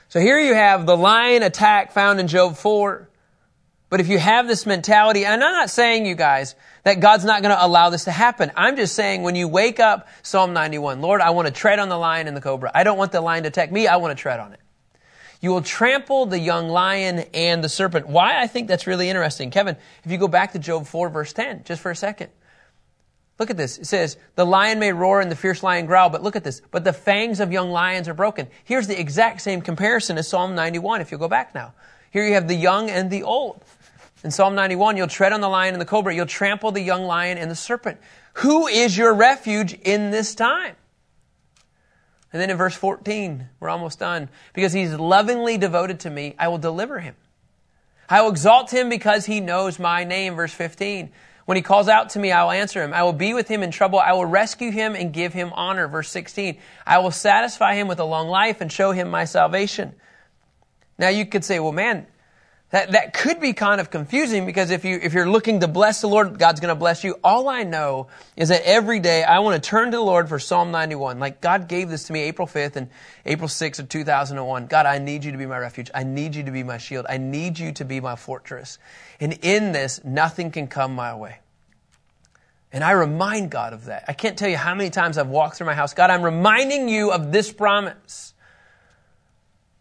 So 0.10 0.19
here 0.19 0.39
you 0.39 0.53
have 0.53 0.86
the 0.86 0.97
lion 0.97 1.43
attack 1.43 1.93
found 1.93 2.19
in 2.19 2.27
Job 2.27 2.57
4. 2.57 3.07
But 3.89 3.99
if 3.99 4.07
you 4.07 4.19
have 4.19 4.47
this 4.47 4.65
mentality, 4.65 5.25
and 5.25 5.34
I'm 5.34 5.39
not 5.39 5.69
saying, 5.69 6.05
you 6.05 6.15
guys, 6.15 6.55
that 6.84 6.99
God's 6.99 7.25
not 7.25 7.41
going 7.41 7.53
to 7.53 7.65
allow 7.65 7.89
this 7.89 8.05
to 8.05 8.12
happen. 8.12 8.51
I'm 8.55 8.77
just 8.77 8.95
saying 8.95 9.21
when 9.21 9.36
you 9.36 9.47
wake 9.47 9.79
up, 9.79 10.07
Psalm 10.23 10.53
91, 10.53 11.01
Lord, 11.01 11.21
I 11.21 11.31
want 11.31 11.47
to 11.47 11.53
tread 11.53 11.77
on 11.79 11.89
the 11.89 11.97
lion 11.97 12.27
and 12.27 12.36
the 12.36 12.41
cobra. 12.41 12.71
I 12.73 12.84
don't 12.84 12.97
want 12.97 13.12
the 13.12 13.21
lion 13.21 13.43
to 13.43 13.49
attack 13.49 13.71
me. 13.71 13.88
I 13.88 13.97
want 13.97 14.17
to 14.17 14.21
tread 14.21 14.39
on 14.39 14.53
it. 14.53 14.60
You 15.41 15.51
will 15.51 15.62
trample 15.62 16.25
the 16.27 16.39
young 16.39 16.69
lion 16.69 17.25
and 17.34 17.63
the 17.63 17.69
serpent. 17.69 18.07
Why 18.07 18.41
I 18.41 18.47
think 18.47 18.67
that's 18.67 18.88
really 18.88 19.10
interesting. 19.10 19.49
Kevin, 19.49 19.75
if 20.03 20.12
you 20.12 20.17
go 20.17 20.27
back 20.27 20.53
to 20.53 20.60
Job 20.60 20.86
4 20.86 21.10
verse 21.10 21.34
10, 21.34 21.63
just 21.65 21.81
for 21.81 21.91
a 21.91 21.95
second. 21.95 22.31
Look 23.41 23.49
at 23.49 23.58
this. 23.58 23.80
It 23.80 23.88
says, 23.88 24.17
the 24.36 24.45
lion 24.45 24.77
may 24.77 24.93
roar 24.93 25.19
and 25.19 25.32
the 25.32 25.36
fierce 25.36 25.63
lion 25.63 25.88
growl, 25.88 26.12
but 26.12 26.21
look 26.21 26.36
at 26.36 26.43
this. 26.43 26.62
But 26.69 26.84
the 26.84 26.93
fangs 26.93 27.39
of 27.39 27.51
young 27.51 27.71
lions 27.71 28.08
are 28.08 28.13
broken. 28.13 28.47
Here's 28.65 28.86
the 28.86 28.99
exact 28.99 29.41
same 29.41 29.62
comparison 29.62 30.19
as 30.19 30.27
Psalm 30.27 30.54
91, 30.54 31.01
if 31.01 31.10
you'll 31.10 31.19
go 31.19 31.27
back 31.27 31.56
now. 31.56 31.73
Here 32.12 32.23
you 32.23 32.36
have 32.36 32.47
the 32.47 32.54
young 32.54 32.91
and 32.91 33.10
the 33.10 33.23
old. 33.23 33.65
In 34.23 34.30
Psalm 34.30 34.54
91, 34.54 34.95
you'll 34.95 35.08
tread 35.08 35.34
on 35.34 35.41
the 35.41 35.49
lion 35.49 35.73
and 35.73 35.82
the 35.82 35.88
cobra. 35.88 36.13
You'll 36.13 36.27
trample 36.27 36.71
the 36.71 36.82
young 36.82 37.01
lion 37.01 37.39
and 37.39 37.49
the 37.49 37.56
serpent. 37.56 37.97
Who 38.34 38.67
is 38.67 38.95
your 38.95 39.12
refuge 39.12 39.73
in 39.73 40.12
this 40.12 40.36
time? 40.36 40.75
And 42.32 42.39
then 42.39 42.51
in 42.51 42.58
verse 42.58 42.75
14, 42.75 43.49
we're 43.60 43.69
almost 43.69 43.97
done. 43.97 44.30
Because 44.54 44.71
he's 44.71 44.93
lovingly 44.93 45.58
devoted 45.58 46.01
to 46.01 46.12
me, 46.12 46.36
I 46.38 46.49
will 46.49 46.60
deliver 46.60 46.99
him. 46.99 47.15
I 48.08 48.21
will 48.21 48.30
exalt 48.30 48.71
him 48.71 48.88
because 48.88 49.25
he 49.25 49.39
knows 49.39 49.80
my 49.80 50.04
name. 50.04 50.36
Verse 50.36 50.54
15. 50.54 51.12
When 51.51 51.57
he 51.57 51.63
calls 51.63 51.89
out 51.89 52.11
to 52.11 52.19
me, 52.19 52.31
I 52.31 52.45
will 52.45 52.51
answer 52.51 52.81
him. 52.81 52.93
I 52.93 53.03
will 53.03 53.11
be 53.11 53.33
with 53.33 53.49
him 53.49 53.61
in 53.61 53.71
trouble. 53.71 53.99
I 53.99 54.13
will 54.13 54.23
rescue 54.23 54.71
him 54.71 54.95
and 54.95 55.11
give 55.11 55.33
him 55.33 55.51
honor. 55.51 55.89
Verse 55.89 56.07
16. 56.07 56.57
I 56.87 56.99
will 56.99 57.11
satisfy 57.11 57.75
him 57.75 57.89
with 57.89 57.99
a 57.99 58.05
long 58.05 58.29
life 58.29 58.61
and 58.61 58.71
show 58.71 58.93
him 58.93 59.09
my 59.09 59.25
salvation. 59.25 59.93
Now 60.97 61.09
you 61.09 61.25
could 61.25 61.43
say, 61.43 61.59
well, 61.59 61.73
man, 61.73 62.07
that, 62.69 62.93
that 62.93 63.13
could 63.13 63.41
be 63.41 63.51
kind 63.51 63.81
of 63.81 63.89
confusing 63.91 64.45
because 64.45 64.71
if 64.71 64.85
you, 64.85 64.97
if 65.03 65.11
you're 65.11 65.29
looking 65.29 65.59
to 65.59 65.67
bless 65.67 65.99
the 65.99 66.07
Lord, 66.07 66.39
God's 66.39 66.61
going 66.61 66.73
to 66.73 66.79
bless 66.79 67.03
you. 67.03 67.19
All 67.21 67.49
I 67.49 67.63
know 67.63 68.07
is 68.37 68.47
that 68.47 68.61
every 68.63 69.01
day 69.01 69.21
I 69.25 69.39
want 69.39 69.61
to 69.61 69.69
turn 69.69 69.91
to 69.91 69.97
the 69.97 70.03
Lord 70.03 70.29
for 70.29 70.39
Psalm 70.39 70.71
91. 70.71 71.19
Like 71.19 71.41
God 71.41 71.67
gave 71.67 71.89
this 71.89 72.05
to 72.05 72.13
me 72.13 72.21
April 72.21 72.47
5th 72.47 72.77
and 72.77 72.87
April 73.25 73.49
6th 73.49 73.79
of 73.79 73.89
2001. 73.89 74.67
God, 74.67 74.85
I 74.85 74.99
need 74.99 75.25
you 75.25 75.33
to 75.33 75.37
be 75.37 75.45
my 75.45 75.57
refuge. 75.57 75.91
I 75.93 76.03
need 76.05 76.33
you 76.33 76.43
to 76.43 76.51
be 76.51 76.63
my 76.63 76.77
shield. 76.77 77.07
I 77.09 77.17
need 77.17 77.59
you 77.59 77.73
to 77.73 77.83
be 77.83 77.99
my 77.99 78.15
fortress. 78.15 78.79
And 79.19 79.33
in 79.41 79.73
this, 79.73 80.01
nothing 80.05 80.49
can 80.49 80.67
come 80.67 80.95
my 80.95 81.13
way. 81.13 81.40
And 82.73 82.84
I 82.84 82.91
remind 82.91 83.51
God 83.51 83.73
of 83.73 83.86
that. 83.86 84.05
I 84.07 84.13
can't 84.13 84.38
tell 84.38 84.47
you 84.49 84.57
how 84.57 84.73
many 84.73 84.89
times 84.89 85.17
I've 85.17 85.27
walked 85.27 85.57
through 85.57 85.67
my 85.67 85.73
house. 85.73 85.93
God, 85.93 86.10
I'm 86.10 86.23
reminding 86.23 86.88
you 86.88 87.12
of 87.12 87.31
this 87.31 87.51
promise. 87.51 88.34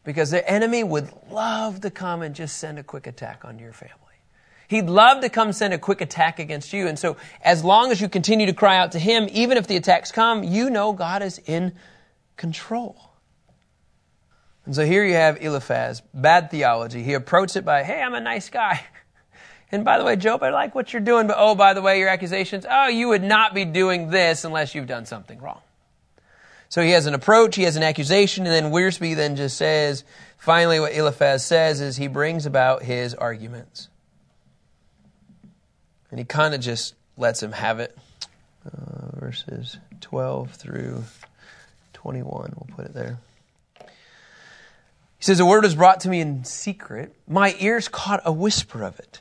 Because 0.03 0.31
the 0.31 0.49
enemy 0.49 0.83
would 0.83 1.11
love 1.31 1.83
to 1.83 1.91
come 1.91 2.23
and 2.23 2.35
just 2.35 2.59
send 2.59 2.79
a 2.79 2.83
quick 2.83 3.07
attack 3.07 3.45
on 3.45 3.59
your 3.59 3.73
family. 3.73 3.97
He'd 4.67 4.87
love 4.87 5.21
to 5.23 5.29
come 5.29 5.53
send 5.53 5.75
a 5.75 5.79
quick 5.79 6.01
attack 6.01 6.39
against 6.39 6.73
you. 6.73 6.87
And 6.87 6.99
so, 6.99 7.17
as 7.43 7.65
long 7.65 7.91
as 7.91 8.01
you 8.01 8.09
continue 8.09 8.47
to 8.47 8.53
cry 8.53 8.77
out 8.77 8.93
to 8.93 8.99
Him, 8.99 9.29
even 9.33 9.59
if 9.59 9.67
the 9.67 9.77
attacks 9.77 10.13
come, 10.13 10.45
you 10.45 10.71
know 10.71 10.93
God 10.93 11.23
is 11.23 11.39
in 11.39 11.73
control. 12.37 12.97
And 14.67 14.75
so 14.75 14.85
here 14.85 15.05
you 15.05 15.15
have 15.15 15.43
Eliphaz, 15.43 16.03
bad 16.15 16.51
theology. 16.51 17.03
He 17.03 17.15
approached 17.15 17.57
it 17.57 17.65
by, 17.65 17.83
hey, 17.83 18.01
I'm 18.01 18.15
a 18.15 18.21
nice 18.21 18.49
guy. 18.49 18.81
And 19.73 19.85
by 19.85 19.99
the 19.99 20.05
way, 20.05 20.17
Job, 20.17 20.43
I 20.43 20.51
like 20.51 20.75
what 20.75 20.93
you're 20.93 21.01
doing, 21.01 21.27
but 21.27 21.37
oh, 21.39 21.55
by 21.55 21.75
the 21.75 21.83
way, 21.83 21.99
your 21.99 22.09
accusations, 22.09 22.67
oh, 22.69 22.89
you 22.89 23.09
would 23.09 23.23
not 23.23 23.55
be 23.55 23.65
doing 23.65 24.11
this 24.11 24.45
unless 24.45 24.75
you've 24.75 24.89
done 24.89 25.07
something 25.07 25.41
wrong. 25.41 25.61
So 26.69 26.83
he 26.83 26.91
has 26.91 27.07
an 27.07 27.15
approach, 27.15 27.57
he 27.57 27.63
has 27.65 27.77
an 27.77 27.83
accusation, 27.83 28.47
and 28.47 28.55
then 28.55 28.73
Wiersbe 28.73 29.15
then 29.17 29.37
just 29.37 29.57
says, 29.57 30.05
finally, 30.39 30.81
what 30.81 30.93
Eliphaz 30.95 31.45
says 31.45 31.81
is 31.81 31.97
he 31.97 32.07
brings 32.07 32.47
about 32.47 32.83
his 32.83 33.15
arguments. 33.15 33.89
And 36.11 36.19
he 36.19 36.25
kind 36.25 36.55
of 36.55 36.61
just 36.61 36.95
lets 37.17 37.43
him 37.43 37.53
have 37.53 37.81
it. 37.81 37.97
Uh, 38.67 39.19
verses 39.19 39.79
12 40.01 40.53
through 40.53 41.05
21, 41.93 42.53
we'll 42.57 42.77
put 42.77 42.87
it 42.87 42.95
there. 42.95 43.19
He 43.79 45.25
says, 45.25 45.39
A 45.39 45.47
word 45.47 45.65
was 45.65 45.75
brought 45.75 46.01
to 46.01 46.09
me 46.09 46.21
in 46.21 46.45
secret. 46.45 47.15
My 47.29 47.55
ears 47.59 47.89
caught 47.89 48.23
a 48.25 48.33
whisper 48.33 48.83
of 48.83 48.99
it. 48.99 49.21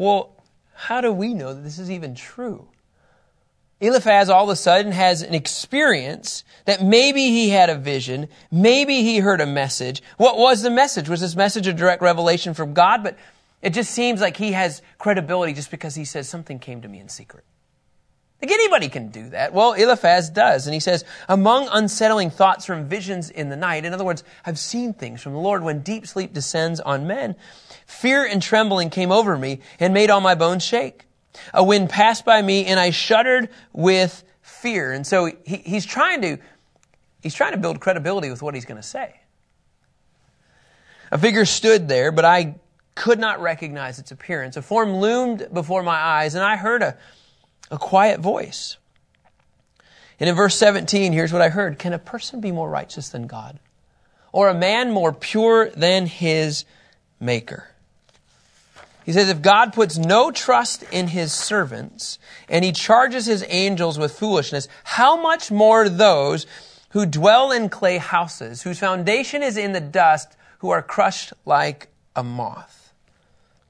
Well, 0.00 0.30
how 0.72 1.02
do 1.02 1.12
we 1.12 1.34
know 1.34 1.52
that 1.52 1.60
this 1.60 1.78
is 1.78 1.90
even 1.90 2.14
true? 2.14 2.68
Eliphaz 3.82 4.30
all 4.30 4.44
of 4.44 4.48
a 4.48 4.56
sudden 4.56 4.92
has 4.92 5.20
an 5.20 5.34
experience 5.34 6.42
that 6.64 6.82
maybe 6.82 7.26
he 7.26 7.50
had 7.50 7.68
a 7.68 7.74
vision, 7.74 8.28
maybe 8.50 9.02
he 9.02 9.18
heard 9.18 9.42
a 9.42 9.46
message. 9.46 10.02
What 10.16 10.38
was 10.38 10.62
the 10.62 10.70
message? 10.70 11.10
Was 11.10 11.20
this 11.20 11.36
message 11.36 11.66
a 11.66 11.74
direct 11.74 12.00
revelation 12.00 12.54
from 12.54 12.72
God? 12.72 13.02
But 13.02 13.18
it 13.60 13.74
just 13.74 13.90
seems 13.90 14.22
like 14.22 14.38
he 14.38 14.52
has 14.52 14.80
credibility 14.96 15.52
just 15.52 15.70
because 15.70 15.96
he 15.96 16.06
says 16.06 16.26
something 16.26 16.58
came 16.58 16.80
to 16.80 16.88
me 16.88 16.98
in 16.98 17.10
secret. 17.10 17.44
Like 18.42 18.52
anybody 18.52 18.88
can 18.88 19.08
do 19.08 19.28
that. 19.30 19.52
Well, 19.52 19.74
Eliphaz 19.74 20.30
does. 20.30 20.66
And 20.66 20.72
he 20.72 20.80
says, 20.80 21.04
among 21.28 21.68
unsettling 21.70 22.30
thoughts 22.30 22.64
from 22.64 22.88
visions 22.88 23.28
in 23.28 23.50
the 23.50 23.56
night, 23.56 23.84
in 23.84 23.92
other 23.92 24.04
words, 24.04 24.24
I've 24.46 24.58
seen 24.58 24.94
things 24.94 25.20
from 25.20 25.34
the 25.34 25.38
Lord 25.38 25.62
when 25.62 25.80
deep 25.80 26.06
sleep 26.06 26.32
descends 26.32 26.80
on 26.80 27.06
men. 27.06 27.36
Fear 27.84 28.24
and 28.24 28.40
trembling 28.40 28.88
came 28.88 29.12
over 29.12 29.36
me 29.36 29.60
and 29.78 29.92
made 29.92 30.08
all 30.08 30.22
my 30.22 30.34
bones 30.34 30.64
shake. 30.64 31.04
A 31.52 31.62
wind 31.62 31.90
passed 31.90 32.24
by 32.24 32.40
me 32.40 32.64
and 32.64 32.80
I 32.80 32.90
shuddered 32.90 33.50
with 33.74 34.24
fear. 34.40 34.92
And 34.92 35.06
so 35.06 35.26
he, 35.44 35.56
he's 35.56 35.84
trying 35.84 36.22
to, 36.22 36.38
he's 37.22 37.34
trying 37.34 37.52
to 37.52 37.58
build 37.58 37.78
credibility 37.78 38.30
with 38.30 38.40
what 38.40 38.54
he's 38.54 38.64
going 38.64 38.80
to 38.80 38.86
say. 38.86 39.20
A 41.12 41.18
figure 41.18 41.44
stood 41.44 41.88
there, 41.88 42.10
but 42.10 42.24
I 42.24 42.54
could 42.94 43.18
not 43.18 43.40
recognize 43.40 43.98
its 43.98 44.12
appearance. 44.12 44.56
A 44.56 44.62
form 44.62 44.96
loomed 44.96 45.48
before 45.52 45.82
my 45.82 45.96
eyes 45.96 46.34
and 46.34 46.44
I 46.44 46.56
heard 46.56 46.82
a, 46.82 46.96
a 47.70 47.78
quiet 47.78 48.20
voice. 48.20 48.76
And 50.18 50.28
in 50.28 50.34
verse 50.34 50.56
17, 50.56 51.12
here's 51.12 51.32
what 51.32 51.42
I 51.42 51.48
heard. 51.48 51.78
Can 51.78 51.92
a 51.92 51.98
person 51.98 52.40
be 52.40 52.52
more 52.52 52.68
righteous 52.68 53.08
than 53.08 53.26
God? 53.26 53.58
Or 54.32 54.48
a 54.48 54.54
man 54.54 54.92
more 54.92 55.12
pure 55.12 55.70
than 55.70 56.06
his 56.06 56.64
maker? 57.18 57.68
He 59.04 59.12
says, 59.12 59.30
if 59.30 59.40
God 59.40 59.72
puts 59.72 59.96
no 59.96 60.30
trust 60.30 60.84
in 60.92 61.08
his 61.08 61.32
servants 61.32 62.18
and 62.48 62.64
he 62.64 62.70
charges 62.70 63.26
his 63.26 63.44
angels 63.48 63.98
with 63.98 64.12
foolishness, 64.12 64.68
how 64.84 65.20
much 65.20 65.50
more 65.50 65.88
those 65.88 66.46
who 66.90 67.06
dwell 67.06 67.50
in 67.50 67.70
clay 67.70 67.96
houses, 67.96 68.62
whose 68.62 68.78
foundation 68.78 69.42
is 69.42 69.56
in 69.56 69.72
the 69.72 69.80
dust, 69.80 70.36
who 70.58 70.70
are 70.70 70.82
crushed 70.82 71.32
like 71.46 71.88
a 72.14 72.22
moth? 72.22 72.79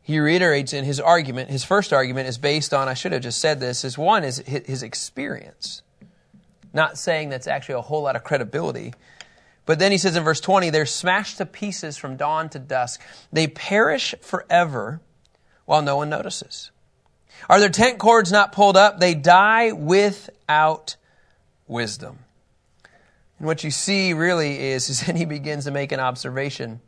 He 0.03 0.19
reiterates 0.19 0.73
in 0.73 0.85
his 0.85 0.99
argument, 0.99 1.51
his 1.51 1.65
first 1.65 1.93
argument 1.93 2.29
is 2.29 2.39
based 2.39 2.73
on, 2.73 2.89
I 2.89 2.95
should 2.95 3.13
have 3.13 3.23
just 3.23 3.39
said 3.41 3.61
this, 3.61 3.85
is 3.85 3.99
one 3.99 4.25
is 4.25 4.39
his 4.39 4.83
experience. 4.83 5.83
Not 6.73 6.99
saying 6.99 7.29
that's 7.29 7.47
actually 7.47 7.77
a 7.77 7.81
whole 7.83 8.03
lot 8.03 8.17
of 8.17 8.25
credibility. 8.25 8.95
But 9.67 9.79
then 9.79 9.93
he 9.93 9.99
says 9.99 10.17
in 10.17 10.25
verse 10.25 10.41
20, 10.41 10.71
they're 10.71 10.87
smashed 10.87 11.39
to 11.39 11.47
pieces 11.47 11.97
from 11.97 12.17
dawn 12.17 12.49
to 12.51 12.59
dusk. 12.59 13.01
They 13.33 13.47
perish 13.47 14.15
forever 14.21 15.01
while 15.65 15.83
no 15.83 15.97
one 15.97 16.09
notices. 16.09 16.71
Are 17.49 17.61
their 17.61 17.69
tent 17.69 17.99
cords 17.99 18.33
not 18.33 18.53
pulled 18.53 18.77
up? 18.77 19.01
They 19.01 19.15
die 19.15 19.73
without 19.73 20.97
wisdom. 21.67 22.19
And 23.39 23.47
what 23.47 23.65
you 23.65 23.71
see 23.71 24.13
really 24.13 24.59
is, 24.59 24.89
is 24.89 25.01
that 25.07 25.17
he 25.17 25.25
begins 25.25 25.65
to 25.65 25.71
make 25.71 25.93
an 25.93 26.01
observation 26.01 26.81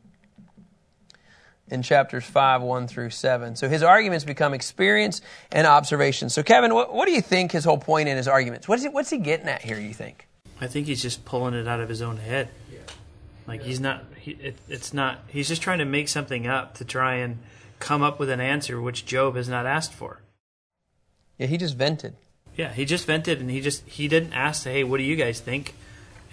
in 1.72 1.82
chapters 1.82 2.24
5, 2.24 2.62
1 2.62 2.86
through 2.86 3.10
7. 3.10 3.56
So 3.56 3.68
his 3.68 3.82
arguments 3.82 4.24
become 4.24 4.54
experience 4.54 5.22
and 5.50 5.66
observation. 5.66 6.28
So, 6.28 6.42
Kevin, 6.42 6.74
what, 6.74 6.94
what 6.94 7.06
do 7.06 7.12
you 7.12 7.22
think 7.22 7.50
his 7.50 7.64
whole 7.64 7.78
point 7.78 8.08
in 8.08 8.16
his 8.16 8.28
arguments? 8.28 8.68
What 8.68 8.78
is 8.78 8.84
he, 8.84 8.88
what's 8.90 9.10
he 9.10 9.18
getting 9.18 9.48
at 9.48 9.62
here, 9.62 9.78
you 9.78 9.94
think? 9.94 10.28
I 10.60 10.68
think 10.68 10.86
he's 10.86 11.02
just 11.02 11.24
pulling 11.24 11.54
it 11.54 11.66
out 11.66 11.80
of 11.80 11.88
his 11.88 12.02
own 12.02 12.18
head. 12.18 12.48
Yeah. 12.70 12.78
Like 13.48 13.62
he's 13.62 13.80
not. 13.80 14.04
He, 14.16 14.32
it, 14.32 14.56
it's 14.68 14.94
not. 14.94 15.18
He's 15.26 15.48
just 15.48 15.62
trying 15.62 15.78
to 15.78 15.84
make 15.84 16.08
something 16.08 16.46
up 16.46 16.74
to 16.74 16.84
try 16.84 17.16
and 17.16 17.38
come 17.80 18.02
up 18.02 18.20
with 18.20 18.30
an 18.30 18.40
answer 18.40 18.80
which 18.80 19.04
Job 19.04 19.34
has 19.34 19.48
not 19.48 19.66
asked 19.66 19.92
for. 19.92 20.20
Yeah, 21.38 21.48
he 21.48 21.56
just 21.56 21.76
vented. 21.76 22.14
Yeah, 22.56 22.72
he 22.72 22.84
just 22.84 23.06
vented 23.06 23.40
and 23.40 23.50
he 23.50 23.60
just 23.60 23.84
he 23.88 24.06
didn't 24.06 24.34
ask, 24.34 24.64
"Hey, 24.64 24.84
what 24.84 24.98
do 24.98 25.02
you 25.02 25.16
guys 25.16 25.40
think?" 25.40 25.74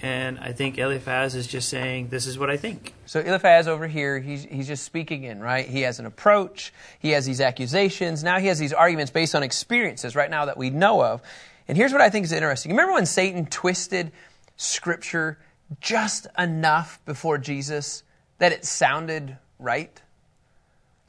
And 0.01 0.39
I 0.39 0.53
think 0.53 0.77
Eliphaz 0.77 1.35
is 1.35 1.45
just 1.45 1.67
saying, 1.67 2.07
"This 2.07 2.25
is 2.25 2.39
what 2.39 2.49
I 2.49 2.55
think." 2.55 2.93
So 3.05 3.19
Eliphaz 3.19 3.67
over 3.67 3.87
here, 3.87 4.19
he's, 4.19 4.45
he's 4.45 4.67
just 4.67 4.83
speaking 4.83 5.23
in, 5.23 5.41
right? 5.41 5.67
He 5.67 5.81
has 5.81 5.99
an 5.99 6.05
approach. 6.05 6.73
He 6.99 7.11
has 7.11 7.25
these 7.25 7.41
accusations. 7.41 8.23
Now 8.23 8.39
he 8.39 8.47
has 8.47 8.59
these 8.59 8.71
arguments 8.71 9.11
based 9.11 9.35
on 9.35 9.43
experiences 9.43 10.15
right 10.15 10.29
now 10.29 10.45
that 10.45 10.57
we 10.57 10.69
know 10.69 11.03
of. 11.03 11.21
And 11.67 11.77
here's 11.77 11.91
what 11.91 12.01
I 12.01 12.09
think 12.09 12.25
is 12.25 12.31
interesting. 12.31 12.71
Remember 12.71 12.93
when 12.93 13.05
Satan 13.05 13.45
twisted 13.45 14.11
Scripture 14.55 15.37
just 15.81 16.27
enough 16.37 16.99
before 17.05 17.37
Jesus 17.37 18.03
that 18.39 18.51
it 18.51 18.65
sounded 18.65 19.37
right? 19.59 20.01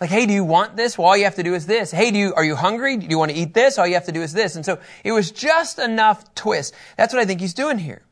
Like, 0.00 0.10
hey, 0.10 0.26
do 0.26 0.32
you 0.32 0.44
want 0.44 0.76
this? 0.76 0.96
Well, 0.98 1.08
all 1.08 1.16
you 1.16 1.24
have 1.24 1.36
to 1.36 1.42
do 1.42 1.54
is 1.54 1.66
this. 1.66 1.90
Hey, 1.90 2.10
do 2.10 2.18
you, 2.18 2.34
are 2.34 2.44
you 2.44 2.56
hungry? 2.56 2.96
Do 2.96 3.06
you 3.08 3.18
want 3.18 3.30
to 3.30 3.36
eat 3.36 3.54
this? 3.54 3.78
All 3.78 3.86
you 3.86 3.94
have 3.94 4.06
to 4.06 4.12
do 4.12 4.22
is 4.22 4.32
this. 4.32 4.56
And 4.56 4.64
so 4.64 4.78
it 5.04 5.12
was 5.12 5.30
just 5.30 5.78
enough 5.78 6.34
twist. 6.34 6.74
That's 6.96 7.12
what 7.12 7.20
I 7.20 7.26
think 7.26 7.40
he's 7.40 7.54
doing 7.54 7.78
here. 7.78 8.02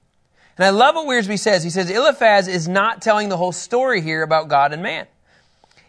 And 0.58 0.66
I 0.66 0.70
love 0.70 0.96
what 0.96 1.06
Wiersbe 1.06 1.38
says. 1.38 1.62
He 1.62 1.70
says 1.70 1.88
Eliphaz 1.88 2.48
is 2.48 2.68
not 2.68 3.00
telling 3.00 3.28
the 3.28 3.36
whole 3.36 3.52
story 3.52 4.02
here 4.02 4.22
about 4.22 4.48
God 4.48 4.72
and 4.72 4.82
man. 4.82 5.06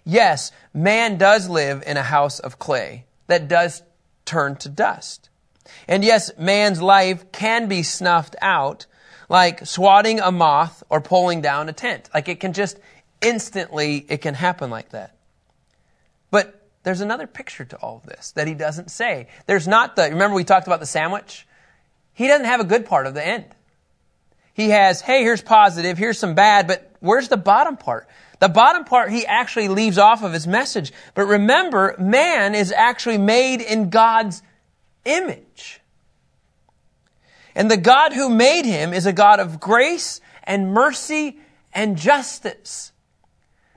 Yes, 0.06 0.52
man 0.74 1.18
does 1.18 1.50
live 1.50 1.84
in 1.86 1.98
a 1.98 2.04
house 2.04 2.40
of 2.40 2.60
clay 2.60 3.06
that 3.28 3.48
does 3.48 3.82
turn 4.26 4.56
to 4.58 4.70
dust. 4.70 5.30
And 5.88 6.04
yes, 6.04 6.32
man's 6.38 6.82
life 6.82 7.32
can 7.32 7.68
be 7.68 7.84
snuffed 7.84 8.36
out 8.42 8.86
like 9.28 9.66
swatting 9.66 10.20
a 10.20 10.32
moth 10.32 10.84
or 10.90 11.02
pulling 11.02 11.42
down 11.42 11.70
a 11.70 11.74
tent. 11.74 12.10
Like 12.14 12.28
it 12.28 12.40
can 12.40 12.54
just 12.54 12.80
instantly, 13.22 14.06
it 14.10 14.20
can 14.22 14.34
happen 14.34 14.70
like 14.70 14.90
that. 14.90 15.16
But 16.32 16.68
there's 16.84 17.02
another 17.02 17.28
picture 17.28 17.66
to 17.66 17.78
all 17.78 17.98
of 17.98 18.04
this 18.04 18.32
that 18.32 18.48
he 18.48 18.54
doesn't 18.54 18.90
say. 18.90 19.28
There's 19.46 19.68
not 19.68 19.96
the, 19.96 20.04
remember 20.04 20.36
we 20.36 20.44
talked 20.44 20.68
about 20.68 20.80
the 20.80 20.86
sandwich? 20.86 21.48
He 22.14 22.28
doesn't 22.28 22.46
have 22.46 22.60
a 22.60 22.66
good 22.66 22.86
part 22.86 23.08
of 23.08 23.14
the 23.14 23.26
end. 23.26 23.46
He 24.54 24.70
has, 24.70 25.02
hey, 25.02 25.24
here's 25.24 25.42
positive, 25.42 25.98
here's 25.98 26.20
some 26.20 26.36
bad, 26.36 26.68
but 26.68 26.92
where's 27.00 27.30
the 27.30 27.38
bottom 27.38 27.78
part? 27.78 28.08
The 28.40 28.50
bottom 28.50 28.86
part 28.86 29.12
he 29.12 29.26
actually 29.26 29.68
leaves 29.68 29.98
off 29.98 30.24
of 30.24 30.34
his 30.34 30.48
message. 30.48 30.94
But 31.14 31.26
remember, 31.26 31.96
man 32.00 32.56
is 32.56 32.72
actually 32.72 33.18
made 33.18 33.62
in 33.62 33.90
God's 33.90 34.42
image. 35.06 35.82
And 37.56 37.70
the 37.70 37.78
God 37.78 38.14
who 38.14 38.30
made 38.30 38.66
him 38.66 38.94
is 38.94 39.06
a 39.06 39.14
God 39.14 39.40
of 39.40 39.60
grace 39.60 40.22
and 40.44 40.74
mercy 40.74 41.40
and 41.74 41.98
justice. 41.98 42.92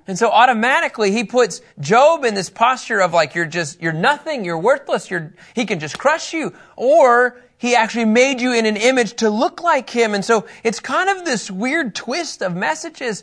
And 0.07 0.19
so 0.19 0.31
automatically 0.31 1.13
he 1.13 1.25
puts 1.25 1.61
Job 1.81 2.25
in 2.25 2.35
this 2.35 2.51
posture 2.51 3.01
of 3.01 3.13
like, 3.13 3.35
you're 3.35 3.47
just, 3.47 3.81
you're 3.81 3.93
nothing, 3.93 4.45
you're 4.45 4.59
worthless, 4.59 5.11
you're, 5.11 5.35
he 5.55 5.65
can 5.65 5.81
just 5.81 5.99
crush 5.99 6.33
you. 6.33 6.55
Or 6.77 7.41
he 7.63 7.77
actually 7.77 8.07
made 8.07 8.41
you 8.41 8.53
in 8.53 8.67
an 8.67 8.77
image 8.77 9.15
to 9.15 9.31
look 9.31 9.63
like 9.63 9.89
him. 9.89 10.15
And 10.15 10.25
so 10.25 10.47
it's 10.65 10.81
kind 10.81 11.09
of 11.09 11.25
this 11.25 11.49
weird 11.49 11.95
twist 11.95 12.43
of 12.43 12.57
messages. 12.57 13.23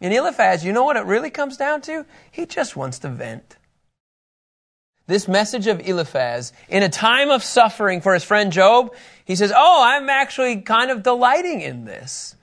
In 0.00 0.10
Eliphaz, 0.10 0.64
you 0.64 0.72
know 0.72 0.84
what 0.84 0.96
it 0.96 1.04
really 1.04 1.28
comes 1.28 1.58
down 1.58 1.82
to? 1.82 2.06
He 2.30 2.46
just 2.46 2.76
wants 2.76 3.00
to 3.00 3.10
vent. 3.10 3.58
This 5.06 5.28
message 5.28 5.66
of 5.66 5.86
Eliphaz, 5.86 6.54
in 6.70 6.82
a 6.82 6.88
time 6.88 7.28
of 7.28 7.44
suffering 7.44 8.00
for 8.00 8.14
his 8.14 8.24
friend 8.24 8.50
Job, 8.50 8.94
he 9.26 9.36
says, 9.36 9.52
Oh, 9.54 9.82
I'm 9.84 10.08
actually 10.08 10.62
kind 10.62 10.90
of 10.90 11.02
delighting 11.02 11.60
in 11.60 11.84
this. 11.84 12.36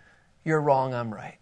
You're 0.46 0.62
wrong, 0.62 0.94
I'm 0.94 1.12
right. 1.12 1.41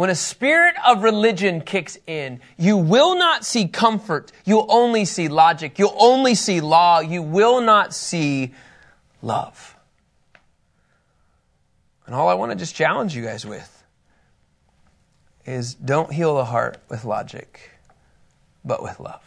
When 0.00 0.08
a 0.08 0.14
spirit 0.14 0.76
of 0.86 1.02
religion 1.02 1.60
kicks 1.60 1.98
in, 2.06 2.40
you 2.56 2.78
will 2.78 3.18
not 3.18 3.44
see 3.44 3.68
comfort. 3.68 4.32
You'll 4.46 4.64
only 4.70 5.04
see 5.04 5.28
logic. 5.28 5.78
You'll 5.78 5.94
only 5.98 6.34
see 6.34 6.62
law. 6.62 7.00
You 7.00 7.20
will 7.20 7.60
not 7.60 7.92
see 7.92 8.54
love. 9.20 9.76
And 12.06 12.14
all 12.14 12.30
I 12.30 12.32
want 12.32 12.50
to 12.50 12.56
just 12.56 12.74
challenge 12.74 13.14
you 13.14 13.22
guys 13.22 13.44
with 13.44 13.84
is 15.44 15.74
don't 15.74 16.10
heal 16.10 16.34
the 16.34 16.46
heart 16.46 16.78
with 16.88 17.04
logic, 17.04 17.70
but 18.64 18.82
with 18.82 19.00
love. 19.00 19.20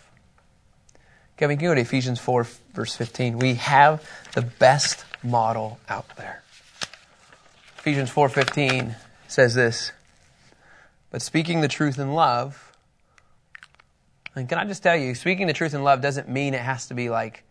Kevin, 1.37 1.57
can 1.57 1.65
you 1.65 1.69
go 1.69 1.75
to 1.75 1.81
Ephesians 1.81 2.19
4, 2.19 2.47
verse 2.73 2.95
15? 2.95 3.37
We 3.37 3.53
have 3.53 4.03
the 4.33 4.41
best 4.41 5.05
model 5.21 5.79
out 5.87 6.17
there. 6.17 6.41
Ephesians 7.77 8.09
4:15 8.09 8.95
says 9.27 9.53
this. 9.53 9.91
But 11.13 11.21
speaking 11.21 11.61
the 11.61 11.67
truth 11.67 11.99
in 11.99 12.15
love, 12.15 12.75
and 14.35 14.49
can 14.49 14.57
I 14.57 14.65
just 14.65 14.81
tell 14.81 14.95
you, 14.95 15.13
speaking 15.13 15.45
the 15.45 15.53
truth 15.53 15.75
in 15.75 15.83
love 15.83 16.01
doesn't 16.01 16.27
mean 16.27 16.55
it 16.55 16.61
has 16.61 16.87
to 16.87 16.95
be 16.95 17.11
like 17.11 17.43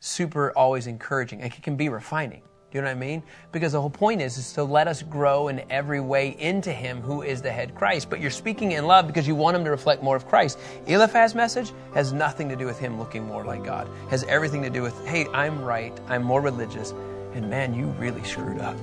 super 0.00 0.50
always 0.56 0.88
encouraging. 0.88 1.42
Like 1.42 1.56
it 1.56 1.62
can 1.62 1.76
be 1.76 1.88
refining. 1.88 2.40
Do 2.40 2.78
you 2.78 2.82
know 2.82 2.88
what 2.88 2.96
I 2.96 2.98
mean? 2.98 3.22
Because 3.52 3.70
the 3.70 3.80
whole 3.80 3.88
point 3.88 4.20
is, 4.20 4.36
is 4.36 4.52
to 4.54 4.64
let 4.64 4.88
us 4.88 5.00
grow 5.00 5.46
in 5.46 5.62
every 5.70 6.00
way 6.00 6.36
into 6.40 6.72
Him 6.72 7.00
who 7.00 7.22
is 7.22 7.40
the 7.40 7.52
head 7.52 7.76
Christ. 7.76 8.10
But 8.10 8.20
you're 8.20 8.32
speaking 8.32 8.72
in 8.72 8.84
love 8.84 9.06
because 9.06 9.28
you 9.28 9.36
want 9.36 9.56
Him 9.56 9.62
to 9.62 9.70
reflect 9.70 10.02
more 10.02 10.16
of 10.16 10.26
Christ. 10.26 10.58
Eliphaz's 10.88 11.36
message 11.36 11.72
has 11.94 12.12
nothing 12.12 12.48
to 12.48 12.56
do 12.56 12.66
with 12.66 12.80
him 12.80 12.98
looking 12.98 13.24
more 13.24 13.44
like 13.44 13.64
God. 13.64 13.86
It 14.06 14.10
has 14.10 14.24
everything 14.24 14.60
to 14.62 14.70
do 14.70 14.82
with, 14.82 15.06
hey, 15.06 15.28
I'm 15.28 15.62
right, 15.62 15.96
I'm 16.08 16.24
more 16.24 16.40
religious, 16.40 16.90
and 17.32 17.48
man, 17.48 17.74
you 17.74 17.86
really 17.90 18.24
screwed 18.24 18.60
up. 18.60 18.76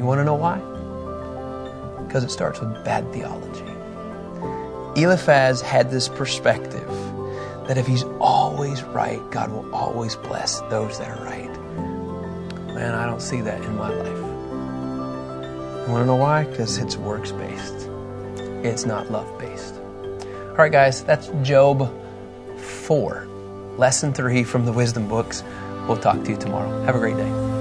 You 0.00 0.04
want 0.04 0.18
to 0.18 0.24
know 0.24 0.34
why? 0.34 0.71
Because 2.12 2.24
it 2.24 2.30
starts 2.30 2.60
with 2.60 2.84
bad 2.84 3.10
theology. 3.10 3.64
Eliphaz 5.00 5.62
had 5.62 5.90
this 5.90 6.10
perspective 6.10 6.86
that 7.66 7.78
if 7.78 7.86
he's 7.86 8.04
always 8.20 8.82
right, 8.82 9.18
God 9.30 9.50
will 9.50 9.74
always 9.74 10.14
bless 10.16 10.60
those 10.68 10.98
that 10.98 11.08
are 11.08 11.24
right. 11.24 11.50
Man, 12.74 12.94
I 12.94 13.06
don't 13.06 13.22
see 13.22 13.40
that 13.40 13.62
in 13.62 13.78
my 13.78 13.88
life. 13.88 15.86
You 15.86 15.90
want 15.90 16.02
to 16.02 16.04
know 16.04 16.16
why? 16.16 16.44
Because 16.44 16.76
it's 16.76 16.98
works 16.98 17.32
based, 17.32 17.88
it's 18.62 18.84
not 18.84 19.10
love 19.10 19.38
based. 19.38 19.76
All 20.50 20.56
right, 20.56 20.70
guys, 20.70 21.02
that's 21.04 21.28
Job 21.40 21.90
4, 22.58 23.26
lesson 23.78 24.12
3 24.12 24.44
from 24.44 24.66
the 24.66 24.72
wisdom 24.72 25.08
books. 25.08 25.42
We'll 25.88 25.96
talk 25.96 26.22
to 26.24 26.30
you 26.30 26.36
tomorrow. 26.36 26.82
Have 26.82 26.94
a 26.94 26.98
great 26.98 27.16
day. 27.16 27.51